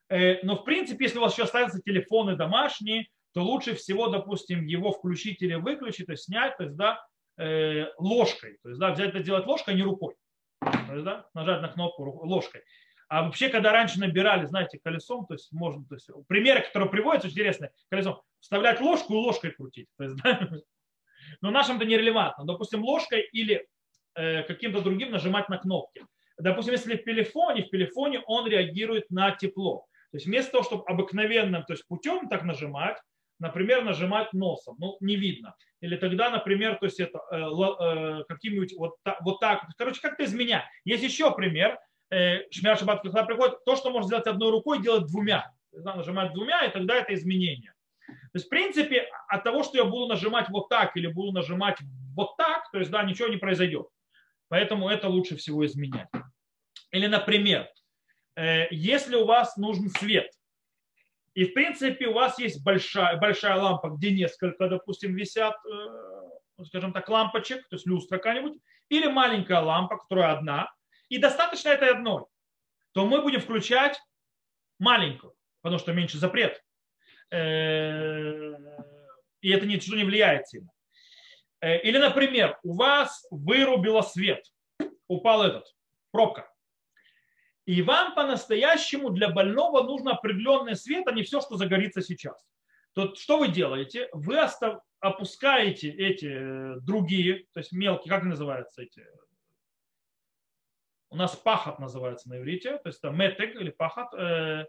[0.09, 4.65] Э, но, в принципе, если у вас еще остаются телефоны домашние, то лучше всего, допустим,
[4.65, 7.05] его включить или выключить, то есть снять, то есть, да,
[7.37, 8.57] э, ложкой.
[8.63, 10.15] То есть, да, взять это делать ложкой, а не рукой.
[10.59, 12.63] То есть, да, нажать на кнопку ложкой.
[13.09, 17.27] А вообще, когда раньше набирали, знаете, колесом, то есть можно, то есть примеры, которые приводятся,
[17.27, 19.87] очень интересные, колесом, вставлять ложку и ложкой крутить.
[19.99, 20.49] То есть, да?
[21.41, 22.43] Но нашим это нерелевантно.
[22.43, 23.67] Допустим, ложкой или
[24.15, 26.07] э, каким-то другим нажимать на кнопки.
[26.39, 29.85] Допустим, если в телефоне, в телефоне он реагирует на тепло.
[30.09, 32.97] То есть вместо того, чтобы обыкновенным то есть путем так нажимать,
[33.39, 35.55] например, нажимать носом, ну, не видно.
[35.81, 39.65] Или тогда, например, то есть это э, э, каким-нибудь вот, так, вот так.
[39.77, 40.63] Короче, как-то изменять.
[40.85, 41.77] Есть еще пример.
[42.09, 45.51] Э, Шмир Шаббат, когда приходит, то, что можно сделать одной рукой, делать двумя.
[45.71, 47.73] Нажимать двумя, и тогда это изменение.
[48.07, 51.77] То есть, в принципе, от того, что я буду нажимать вот так или буду нажимать
[52.15, 53.87] вот так, то есть, да, ничего не произойдет.
[54.47, 56.07] Поэтому это лучше всего изменять.
[56.91, 57.69] Или, например,
[58.35, 60.31] э, если у вас нужен свет,
[61.37, 66.93] и, в принципе, у вас есть большая, большая лампа, где несколько, допустим, висят, э, скажем
[66.93, 68.59] так, лампочек, то есть люстра какая-нибудь,
[68.89, 70.73] или маленькая лампа, которая одна,
[71.09, 72.25] и достаточно этой одной,
[72.93, 74.01] то мы будем включать
[74.79, 76.59] маленькую, потому что меньше запрет.
[77.29, 78.55] Э,
[79.41, 80.71] и это ничего не влияет сильно.
[81.61, 84.43] Э, или, например, у вас вырубило свет,
[85.07, 85.71] упал этот,
[86.09, 86.51] пробка.
[87.67, 92.47] И вам по-настоящему для больного нужно определенный свет, а не все, что загорится сейчас.
[92.93, 94.07] То что вы делаете?
[94.13, 94.39] Вы
[95.01, 99.05] опускаете эти э, другие, то есть мелкие, как называются эти
[101.09, 104.13] у нас пахот называется на иврите, то есть это метег или пахот.
[104.13, 104.65] Э,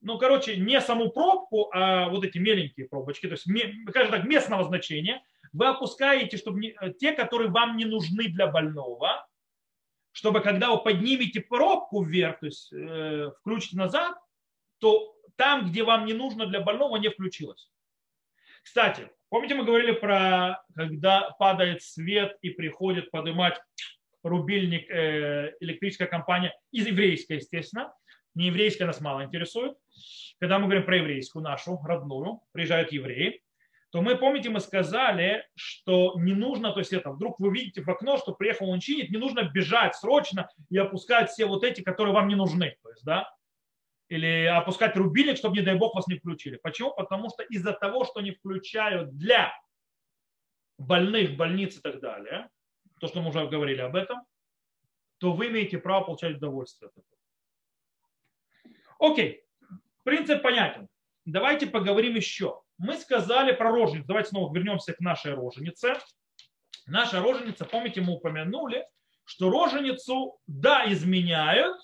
[0.00, 3.46] ну, короче, не саму пробку, а вот эти меленькие пробочки, то есть,
[3.88, 5.22] скажем так, местного значения,
[5.52, 9.24] вы опускаете чтобы не, те, которые вам не нужны для больного,
[10.12, 14.16] чтобы когда вы поднимете пробку вверх, то есть э, включите назад,
[14.78, 17.70] то там, где вам не нужно для больного, не включилось.
[18.62, 23.60] Кстати, помните, мы говорили про, когда падает свет и приходит поднимать
[24.22, 27.92] рубильник э, электрическая компания, из еврейская, естественно,
[28.34, 29.76] не еврейская нас мало интересует.
[30.38, 33.42] Когда мы говорим про еврейскую нашу, родную, приезжают евреи,
[33.92, 37.90] то мы, помните, мы сказали, что не нужно, то есть это, вдруг вы видите в
[37.90, 42.14] окно, что приехал он чинит, не нужно бежать срочно и опускать все вот эти, которые
[42.14, 42.78] вам не нужны.
[42.82, 43.30] То есть, да,
[44.08, 46.56] или опускать рубильник, чтобы, не дай бог, вас не включили.
[46.56, 46.94] Почему?
[46.94, 49.52] Потому что из-за того, что не включают для
[50.78, 52.48] больных, больниц и так далее,
[52.98, 54.22] то, что мы уже говорили об этом,
[55.18, 57.18] то вы имеете право получать удовольствие от этого.
[58.98, 59.44] Окей,
[60.02, 60.88] принцип понятен.
[61.26, 62.61] Давайте поговорим еще.
[62.82, 64.08] Мы сказали про роженицу.
[64.08, 65.94] Давайте снова вернемся к нашей роженице.
[66.86, 68.84] Наша роженица, помните, мы упомянули,
[69.24, 71.80] что роженицу, да, изменяют,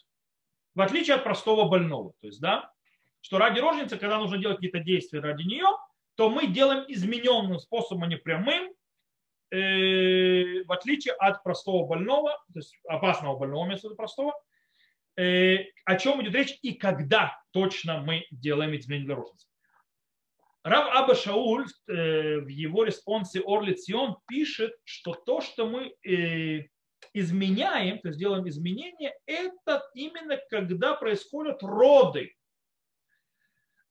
[0.75, 2.15] в отличие от простого больного.
[2.21, 2.73] То есть, да,
[3.21, 5.69] что ради роженицы, когда нужно делать какие-то действия ради нее,
[6.17, 8.73] то мы делаем измененным способом, а не прямым,
[9.53, 14.35] э, в отличие от простого больного, то есть опасного больного вместо простого,
[15.17, 19.48] э, о чем идет речь и когда точно мы делаем изменения для роженицы.
[20.69, 26.67] Рав Аба Шауль э, в его респонсе Орли Цион пишет, что то, что мы э,
[27.15, 32.35] изменяем, то есть делаем изменения, это именно когда происходят роды.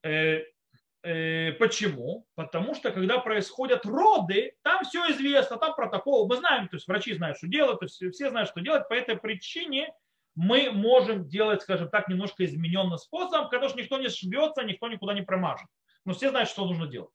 [0.03, 0.43] Э,
[1.53, 2.27] почему?
[2.35, 7.13] Потому что когда происходят роды, там все известно, там протокол, мы знаем, то есть врачи
[7.13, 9.91] знают, что делать, то есть все знают, что делать, по этой причине
[10.35, 15.23] мы можем делать, скажем так, немножко измененным способом, когда никто не швется, никто никуда не
[15.23, 15.65] промажет.
[16.07, 17.11] Но все знают, что нужно делать.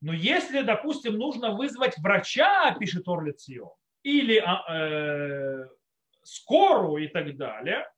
[0.00, 3.74] Но если, допустим, нужно вызвать врача, пишет Орлицио,
[4.04, 5.68] или а, э,
[6.22, 7.92] скорую и так далее,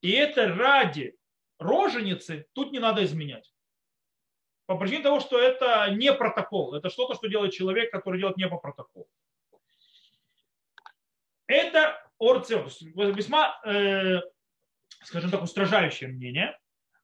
[0.00, 1.16] и это ради
[1.60, 3.54] роженицы, тут не надо изменять.
[4.66, 8.48] По причине того, что это не протокол, это что-то, что делает человек, который делает не
[8.48, 9.08] по протоколу.
[11.46, 14.22] Это орциос, весьма, э,
[15.04, 16.58] скажем так, устражающее мнение.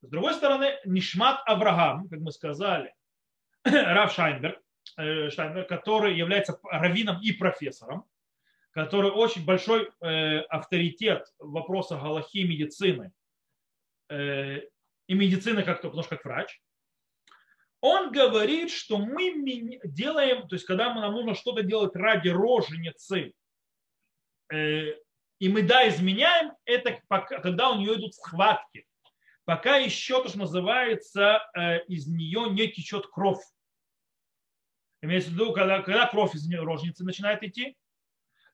[0.04, 2.94] С другой стороны, Нишмат Авраам, как мы сказали,
[3.64, 4.64] Рав Шайнберг,
[4.96, 8.04] Э, Штайнберг, который является раввином и профессором,
[8.70, 13.12] который очень большой э, авторитет в вопросах галахи и медицины,
[14.08, 14.60] э,
[15.06, 16.62] и медицины как-то, потому что как врач,
[17.80, 23.34] он говорит, что мы делаем, то есть когда нам нужно что-то делать ради роженицы,
[24.50, 28.86] и мы, да, изменяем, это когда у нее идут схватки.
[29.44, 31.42] Пока еще, то, что называется,
[31.88, 33.42] из нее не течет кровь.
[35.02, 37.76] Имеется в виду, когда, когда кровь из рожницы начинает идти,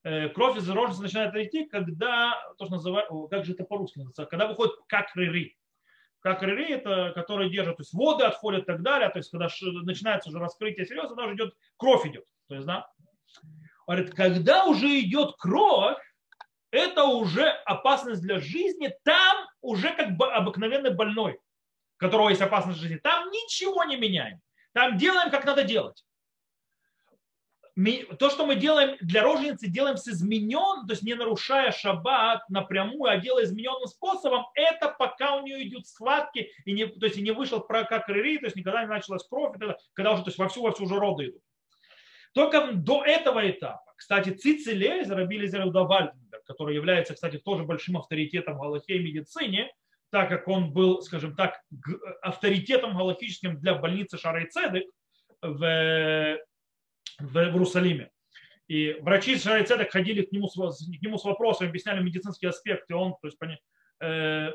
[0.03, 4.27] э, кровь из рожницы начинает идти, когда, то, что называют, как же это по-русски называется,
[4.27, 5.57] когда выходит как рыри.
[6.19, 9.47] Как рыри, это которые держат, то есть воды отходят и так далее, то есть когда
[9.85, 12.25] начинается уже раскрытие серьезно, даже идет, кровь идет.
[12.49, 12.91] То есть, да,
[13.87, 15.99] Говорит, когда уже идет кровь,
[16.71, 22.81] это уже опасность для жизни, там уже как бы обыкновенный больной, у которого есть опасность
[22.81, 24.41] жизни, там ничего не меняем.
[24.73, 26.05] Там делаем, как надо делать
[28.19, 33.11] то, что мы делаем для роженицы, делаем с измененным, то есть не нарушая шаббат напрямую,
[33.11, 37.23] а делая измененным способом, это пока у нее идут схватки, и не, то есть и
[37.23, 39.57] не вышел про как рыри, то есть никогда не началась кровь,
[39.95, 41.43] когда уже то есть вовсю, вовсю уже роды идут.
[42.35, 48.61] Только до этого этапа, кстати, Цицилей, Зарабили Зерудавальденберг, который является, кстати, тоже большим авторитетом в
[48.63, 49.71] Галахе и медицине,
[50.09, 51.61] так как он был, скажем так,
[52.23, 54.85] авторитетом галактическим для больницы Шара Цедек
[55.43, 56.39] в
[57.19, 58.11] в Иерусалиме.
[58.69, 62.49] И врачи из Шара Цедек ходили к нему, с, к нему с вопросом, объясняли медицинские
[62.49, 63.39] аспекты, он то есть,
[64.01, 64.53] э,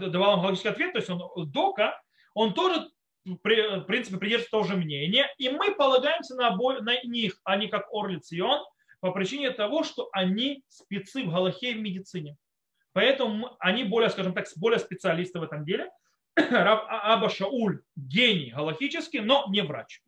[0.00, 2.02] давал им логический ответ, то есть он Дока,
[2.34, 2.88] он тоже
[3.26, 6.80] в принципе придерживается того же мнения, и мы полагаемся на, обо...
[6.80, 8.64] на них, а не как Орлиц и он,
[9.00, 12.36] по причине того, что они спецы в Галахе и в медицине.
[12.92, 15.90] Поэтому они более, скажем так, более специалисты в этом деле.
[16.36, 20.02] Раб а-, Аба Шауль гений галактический, но не врач.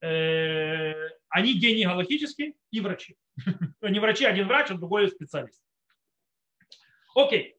[0.00, 3.16] Э, они гении галактические и врачи.
[3.80, 5.62] Не врачи, один врач, а другой специалист.
[7.14, 7.56] Окей.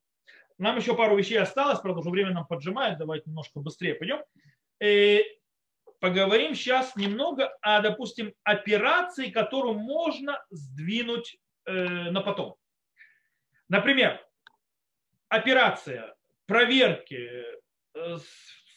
[0.57, 2.97] Нам еще пару вещей осталось, правда, уже время нам поджимает.
[2.97, 4.19] Давайте немножко быстрее пойдем.
[4.79, 5.19] Э,
[5.99, 11.71] поговорим сейчас немного о, допустим, операции, которую можно сдвинуть э,
[12.11, 12.55] на потом.
[13.67, 14.25] Например,
[15.27, 16.15] операция
[16.47, 17.29] проверки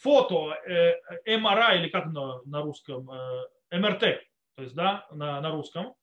[0.00, 0.58] фото
[1.26, 3.08] МРА или как на, на русском
[3.70, 4.20] МРТ,
[4.56, 5.94] то есть, да, на, на русском,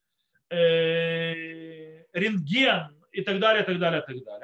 [0.50, 4.39] э, рентген и так далее, так далее, так далее.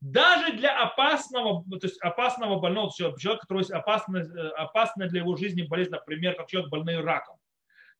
[0.00, 5.36] Даже для опасного, то есть опасного больного человека, который есть опасный, э, опасная для его
[5.36, 7.38] жизни болезнь, например, как человек больной раком.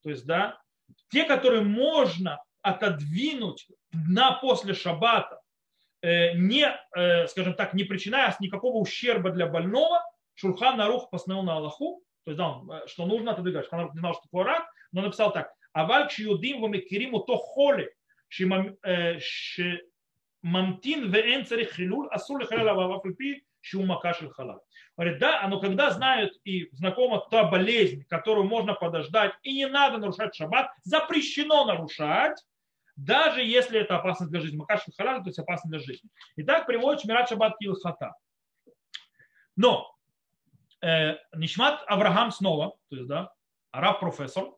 [0.03, 0.61] То есть, да,
[1.11, 5.41] те, которые можно отодвинуть на после шаббата,
[6.03, 10.03] э, не, э, скажем так, не причиняя никакого ущерба для больного,
[10.35, 13.65] Шурхан Нарух постановил на Аллаху, то есть, да, что нужно отодвигать.
[13.65, 15.51] Шурхан Нарух не знал, что такое рак, но написал так.
[15.73, 17.91] Аваль чиюдим вамикириму то холи,
[20.47, 24.65] мамтин вен царих хилюль, асур лихаляла вафальпи, шумака халал.
[24.97, 29.99] Говорит, да, но когда знают и знакома та болезнь, которую можно подождать, и не надо
[29.99, 32.39] нарушать шаббат, запрещено нарушать,
[32.95, 34.57] даже если это опасно для жизни.
[34.57, 36.09] Макаш халал, то есть опасно для жизни.
[36.37, 38.15] И так приводит Шмират Шаббат Килхата.
[39.57, 39.93] Но
[40.81, 43.33] э, Нишмат Авраам снова, то есть, да,
[43.73, 44.55] араб профессор,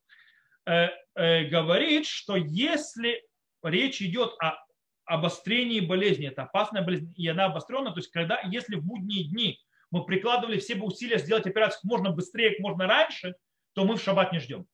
[0.67, 3.25] э, э, говорит, что если
[3.63, 4.68] речь идет о
[5.09, 9.61] обострении болезни, это опасная болезнь, и она обостренная, то есть когда, если в будние дни
[9.91, 13.35] мы прикладывали все бы усилия сделать операцию как можно быстрее, как можно раньше,
[13.73, 14.67] то мы в шаббат не ждем.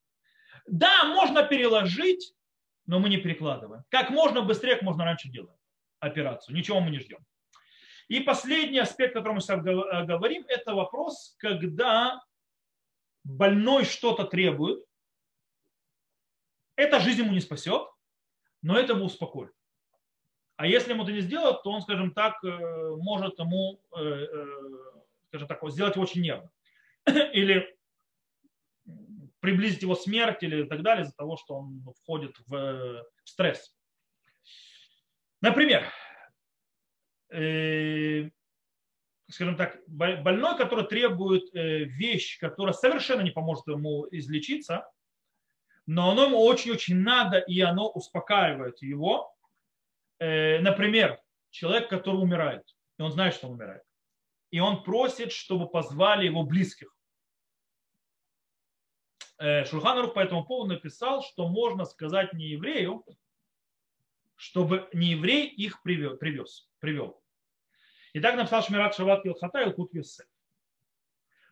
[0.66, 2.35] Да, можно переложить,
[2.87, 3.85] но мы не перекладываем.
[3.91, 5.57] Как можно быстрее, как можно раньше делаем
[6.01, 6.57] операцию.
[6.57, 7.18] Ничего мы не ждем.
[8.09, 12.22] И последний аспект, о котором мы сейчас э, говорим, это вопрос, когда
[13.22, 14.85] больной что-то требует,
[16.76, 17.82] эта жизнь ему не спасет,
[18.62, 19.53] но это его успокоит.
[20.57, 24.26] А если ему это не сделать, то он, скажем так, э, может ему, э,
[25.28, 26.50] скажем так, сделать его очень нервно.
[27.32, 27.76] Или
[29.40, 33.76] приблизить его смерть или так далее из-за того, что он входит в стресс.
[35.42, 35.84] Например,
[37.30, 38.30] э,
[39.28, 44.90] скажем так, больной, который требует э, вещь, которая совершенно не поможет ему излечиться,
[45.86, 49.34] но оно ему очень-очень надо, и оно успокаивает его.
[50.18, 52.62] Э, например, человек, который умирает,
[52.98, 53.82] и он знает, что он умирает,
[54.50, 56.94] и он просит, чтобы позвали его близких.
[59.38, 63.04] Э, Шульханарух по этому поводу написал, что можно сказать не еврею,
[64.36, 66.16] чтобы не еврей их привел.
[66.16, 67.20] привез, привел.
[68.12, 70.26] И так написал Шмират Шават Илхата и Юсеф.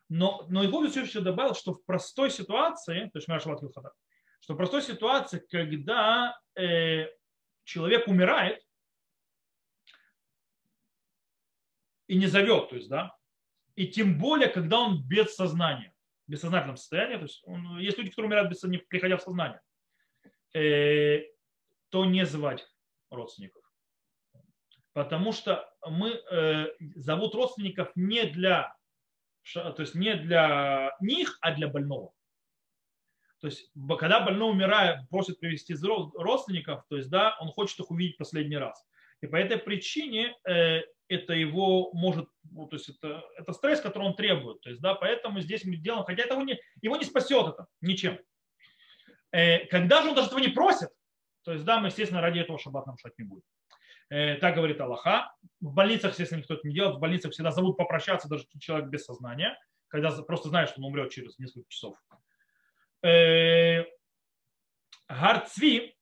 [0.08, 3.92] Но, но Илкут Юсеф еще добавил, что в простой ситуации, то есть Шмират Шават Илхата,
[4.40, 7.06] что в простой ситуации, когда э,
[7.64, 8.64] человек умирает
[12.06, 13.16] и не зовет, то есть, да,
[13.74, 15.94] и тем более, когда он без сознания,
[16.26, 19.60] бессознательном состоянии, то есть он, есть люди, которые умирают, без, не приходя в сознание,
[20.54, 21.24] э,
[21.88, 22.66] то не звать
[23.10, 23.62] родственников.
[24.92, 28.74] Потому что мы э, зовут родственников не для,
[29.52, 32.12] то есть не для них, а для больного.
[33.42, 35.74] То есть, когда больной умирает, просит привести
[36.14, 38.86] родственников, то есть, да, он хочет их увидеть последний раз.
[39.20, 44.04] И по этой причине э, это его может, ну, то есть это, это стресс, который
[44.04, 44.60] он требует.
[44.60, 47.66] То есть, да, поэтому здесь мы делаем, хотя это его не, его не спасет это
[47.80, 48.20] ничем.
[49.32, 50.90] Э, когда же он даже этого не просит,
[51.42, 53.42] то есть, да, мы, естественно, ради этого шаббат нарушать не будем.
[54.08, 55.34] Э, так говорит Аллаха.
[55.60, 56.94] В больницах, естественно, никто это не делает.
[56.94, 61.10] В больницах всегда зовут попрощаться даже человек без сознания, когда просто знает, что он умрет
[61.10, 61.96] через несколько часов.
[63.02, 63.84] Э,
[65.08, 65.96] Гарцви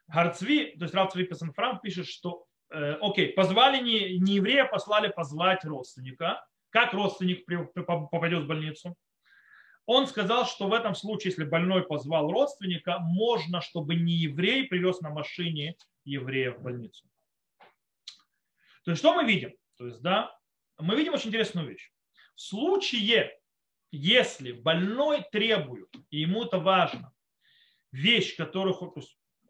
[0.07, 5.65] Гарцви, то есть Равцви Песенфрам пишет, что э, окей, позвали не, не еврея, послали позвать
[5.65, 6.45] родственника.
[6.71, 8.97] Как родственник попадет в больницу?
[9.87, 15.01] Он сказал, что в этом случае, если больной позвал родственника, можно, чтобы не еврей привез
[15.01, 17.05] на машине еврея в больницу.
[18.85, 19.53] То есть что мы видим?
[19.77, 20.37] То есть, да,
[20.79, 21.93] мы видим очень интересную вещь.
[22.35, 23.39] В случае,
[23.91, 27.13] если больной требует, и ему это важно,
[27.93, 28.77] вещь, которую,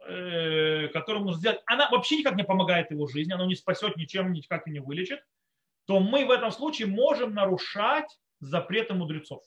[0.06, 4.32] э, которую нужно сделать, она вообще никак не помогает его жизни, она не спасет ничем,
[4.32, 5.24] никак и не вылечит,
[5.86, 9.42] то мы в этом случае можем нарушать запреты мудрецов.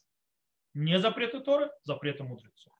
[0.77, 2.71] Не запреты Торы, запреты мудрецов.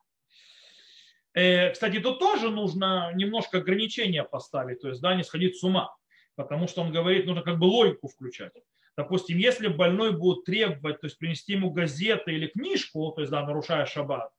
[1.33, 5.95] Э, кстати, тут тоже нужно немножко ограничения поставить, то есть да, не сходить с ума,
[6.35, 8.53] потому что он говорит, нужно как бы логику включать.
[8.95, 13.43] Допустим, если больной будет требовать, то есть принести ему газеты или книжку, то есть, да,
[13.43, 14.31] нарушая шаббат,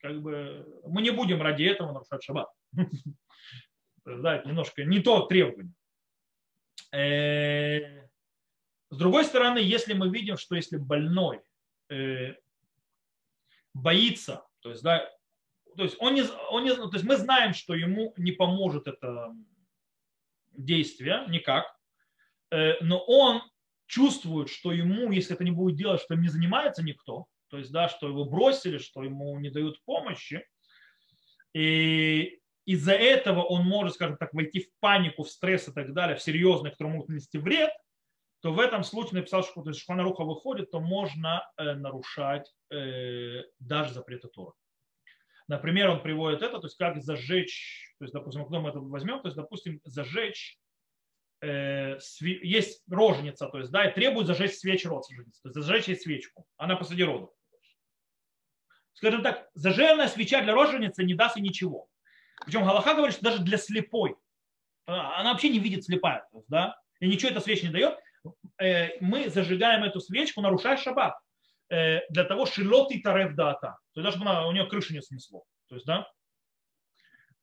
[0.00, 2.48] как бы мы не будем ради этого нарушать шаббат.
[4.06, 5.72] Да, это немножко не то требование.
[6.92, 8.06] Э,
[8.90, 11.40] с другой стороны, если мы видим, что если больной
[13.74, 15.08] боится, то есть, да,
[15.76, 19.34] то есть, он не, он не, то есть мы знаем, что ему не поможет это
[20.52, 21.66] действия, никак,
[22.50, 23.42] э, но он
[23.86, 27.72] чувствует, что ему, если это не будет делать, что им не занимается никто, то есть,
[27.72, 30.46] да, что его бросили, что ему не дают помощи,
[31.52, 36.16] и из-за этого он может, скажем так, войти в панику, в стресс и так далее,
[36.16, 37.70] в серьезный, который могут нанести вред,
[38.44, 43.40] то в этом случае написал, что то есть Шханаруха выходит, то можно э, нарушать э,
[43.58, 44.52] даже запреты Тора.
[45.48, 49.22] Например, он приводит это, то есть как зажечь, то есть, допустим, кто мы это возьмем,
[49.22, 50.58] то есть, допустим, зажечь,
[51.40, 55.96] э, есть роженица, то есть, да, и требует зажечь свечу родственницы, то есть зажечь ей
[55.96, 57.30] свечку, она посреди родов.
[58.92, 61.88] Скажем так, зажженная свеча для роженицы не даст ей ничего.
[62.44, 64.16] Причем Галаха говорит, что даже для слепой,
[64.84, 67.98] она вообще не видит слепая, то есть, да, и ничего эта свеча не дает,
[69.00, 71.14] мы зажигаем эту свечку, нарушая шаббат.
[71.70, 73.78] Э, для того, шилот и тарев дата.
[73.94, 75.44] То есть даже она, у нее крыша не снесло.
[75.68, 76.08] То есть, да?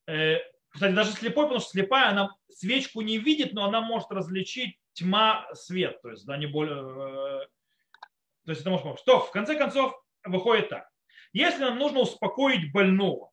[0.07, 0.38] Э,
[0.69, 5.47] кстати, даже слепой, потому что слепая, она свечку не видит, но она может различить тьма,
[5.53, 6.01] свет.
[6.01, 6.77] То есть, да, не более...
[6.77, 7.47] Э,
[8.45, 8.99] то есть это может помочь.
[8.99, 10.88] Что, в конце концов, выходит так.
[11.34, 13.32] Если нам нужно успокоить больного,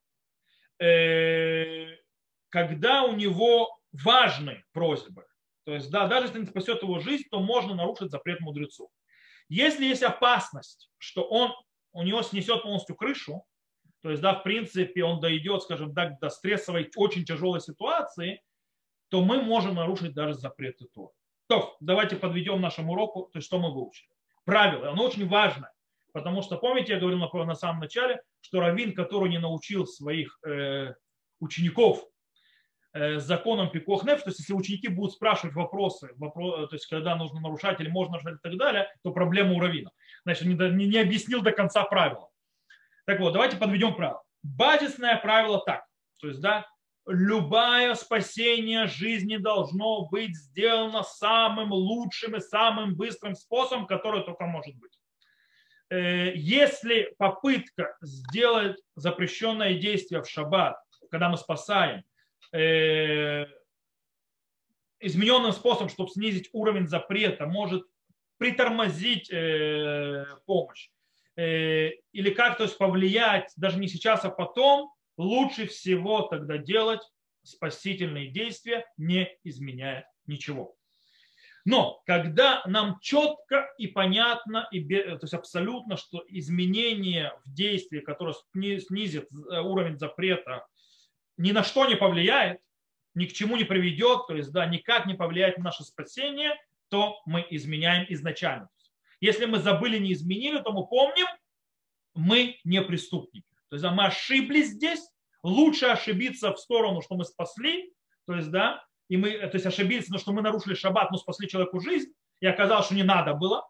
[2.50, 5.26] когда у него важные просьбы,
[5.68, 8.88] то есть, да, даже если не спасет его жизнь, то можно нарушить запрет мудрецов.
[9.50, 11.52] Если есть опасность, что он,
[11.92, 13.44] у него снесет полностью крышу,
[14.00, 18.42] то есть, да, в принципе, он дойдет, скажем так, до стрессовой, очень тяжелой ситуации,
[19.10, 21.12] то мы можем нарушить даже запреты Торы.
[21.48, 24.08] То, давайте подведем нашему уроку, то есть, что мы выучили.
[24.46, 25.70] Правило, оно очень важно,
[26.14, 30.38] потому что, помните, я говорил на, на самом начале, что раввин, который не научил своих
[30.46, 30.94] э,
[31.40, 32.08] учеников
[32.94, 37.16] Э, законом пикох неф, то есть если ученики будут спрашивать вопросы, вопрос, то есть когда
[37.16, 39.90] нужно нарушать или можно нарушать и так далее, то проблема у равина.
[40.24, 42.30] Значит, не, не, не объяснил до конца правила.
[43.04, 44.22] Так вот, давайте подведем правило.
[44.42, 45.84] Базисное правило так.
[46.20, 46.66] То есть, да,
[47.06, 54.74] любое спасение жизни должно быть сделано самым лучшим и самым быстрым способом, который только может
[54.76, 54.98] быть.
[55.90, 60.78] Э, если попытка сделать запрещенное действие в шаббат,
[61.10, 62.02] когда мы спасаем,
[62.52, 63.44] Э,
[65.00, 67.84] измененным способом, чтобы снизить уровень запрета, может
[68.38, 70.90] притормозить э, помощь
[71.36, 77.02] э, или как-то повлиять, даже не сейчас, а потом, лучше всего тогда делать
[77.42, 80.74] спасительные действия, не изменяя ничего.
[81.64, 88.34] Но когда нам четко и понятно, и, то есть абсолютно, что изменение в действии, которое
[88.52, 90.66] снизит уровень запрета,
[91.38, 92.60] ни на что не повлияет,
[93.14, 96.54] ни к чему не приведет, то есть да, никак не повлияет на наше спасение,
[96.88, 98.68] то мы изменяем изначально.
[99.20, 101.26] Если мы забыли, не изменили, то мы помним,
[102.14, 103.48] мы не преступники.
[103.70, 105.08] То есть да, мы ошиблись здесь,
[105.42, 107.92] лучше ошибиться в сторону, что мы спасли,
[108.26, 111.48] то есть, да, и мы, то есть ошибиться, но что мы нарушили шаббат, но спасли
[111.48, 113.66] человеку жизнь, и оказалось, что не надо было,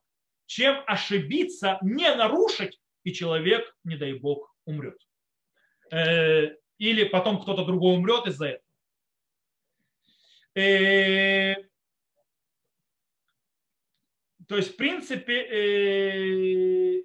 [0.46, 4.98] чем ошибиться, не нарушить, и человек, не дай бог, умрет.
[6.78, 8.64] Или потом кто-то другой умрет из-за этого.
[10.54, 11.54] Э,
[14.48, 17.02] то есть, в принципе, э,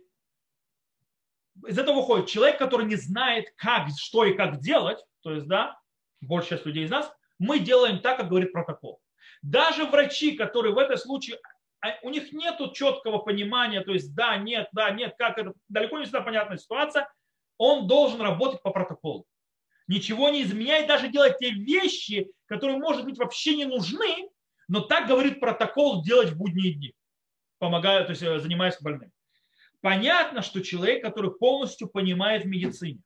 [1.68, 5.80] из этого выходит человек, который не знает, как, что и как делать, то есть, да,
[6.22, 9.02] большая часть людей из нас, мы делаем так, как говорит протокол.
[9.42, 11.40] Даже врачи, которые в этом случае,
[11.82, 16.00] а, у них нет четкого понимания, то есть да, нет, да, нет, как это, далеко
[16.00, 17.12] не всегда понятная ситуация,
[17.58, 19.26] он должен работать по протоколу
[19.88, 24.30] ничего не изменяет, даже делать те вещи, которые, может быть, вообще не нужны,
[24.68, 26.94] но так говорит протокол делать в будние дни,
[27.60, 29.12] помогая, то есть э, занимаясь больным.
[29.82, 33.02] Понятно, что человек, который полностью понимает в медицине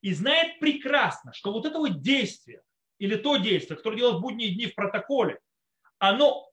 [0.00, 2.62] и знает прекрасно, что вот это вот действие
[2.98, 5.40] или то действие, которое делает в будние дни в протоколе,
[5.98, 6.48] оно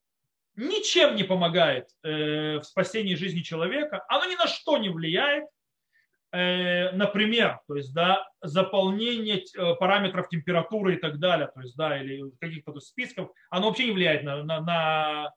[0.56, 5.46] ничем не помогает э, в спасении жизни человека, оно ни на что не влияет,
[6.32, 12.22] например, то есть, да, заполнение э, параметров температуры и так далее, то есть, да, или
[12.40, 15.34] каких-то списков, оно вообще не влияет на, на, на,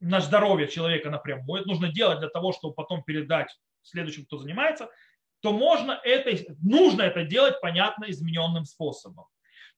[0.00, 1.60] на здоровье человека напрямую.
[1.60, 3.48] Это нужно делать для того, чтобы потом передать
[3.82, 4.90] следующему, кто занимается,
[5.40, 6.30] то можно это,
[6.62, 9.26] нужно это делать, понятно, измененным способом.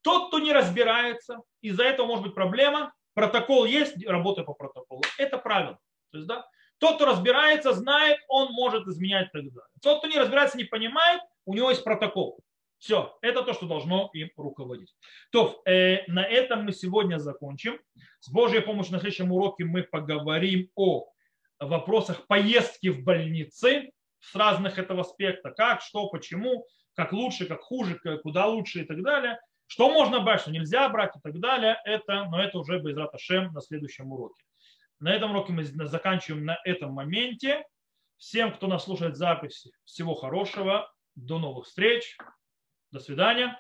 [0.02, 5.02] Тот, кто не разбирается, из-за этого может быть проблема, протокол есть, работаю по протоколу.
[5.18, 5.78] Это правило.
[6.10, 6.46] То есть, да,
[6.78, 9.50] тот, кто разбирается, знает, он может изменять далее.
[9.82, 12.40] Тот, кто не разбирается, не понимает, у него есть протокол.
[12.78, 14.94] Все, это то, что должно им руководить.
[15.32, 17.80] То, э, на этом мы сегодня закончим.
[18.20, 21.08] С Божьей помощью на следующем уроке мы поговорим о
[21.58, 25.50] вопросах поездки в больницы с разных этого аспекта.
[25.50, 29.40] Как, что, почему, как лучше, как хуже, куда лучше и так далее.
[29.66, 33.52] Что можно брать, что нельзя брать и так далее, это, но это уже без Раташем
[33.52, 34.42] на следующем уроке.
[35.00, 37.64] На этом уроке мы заканчиваем на этом моменте.
[38.16, 40.92] Всем, кто нас слушает запись, всего хорошего.
[41.14, 42.16] До новых встреч.
[42.90, 43.58] До свидания.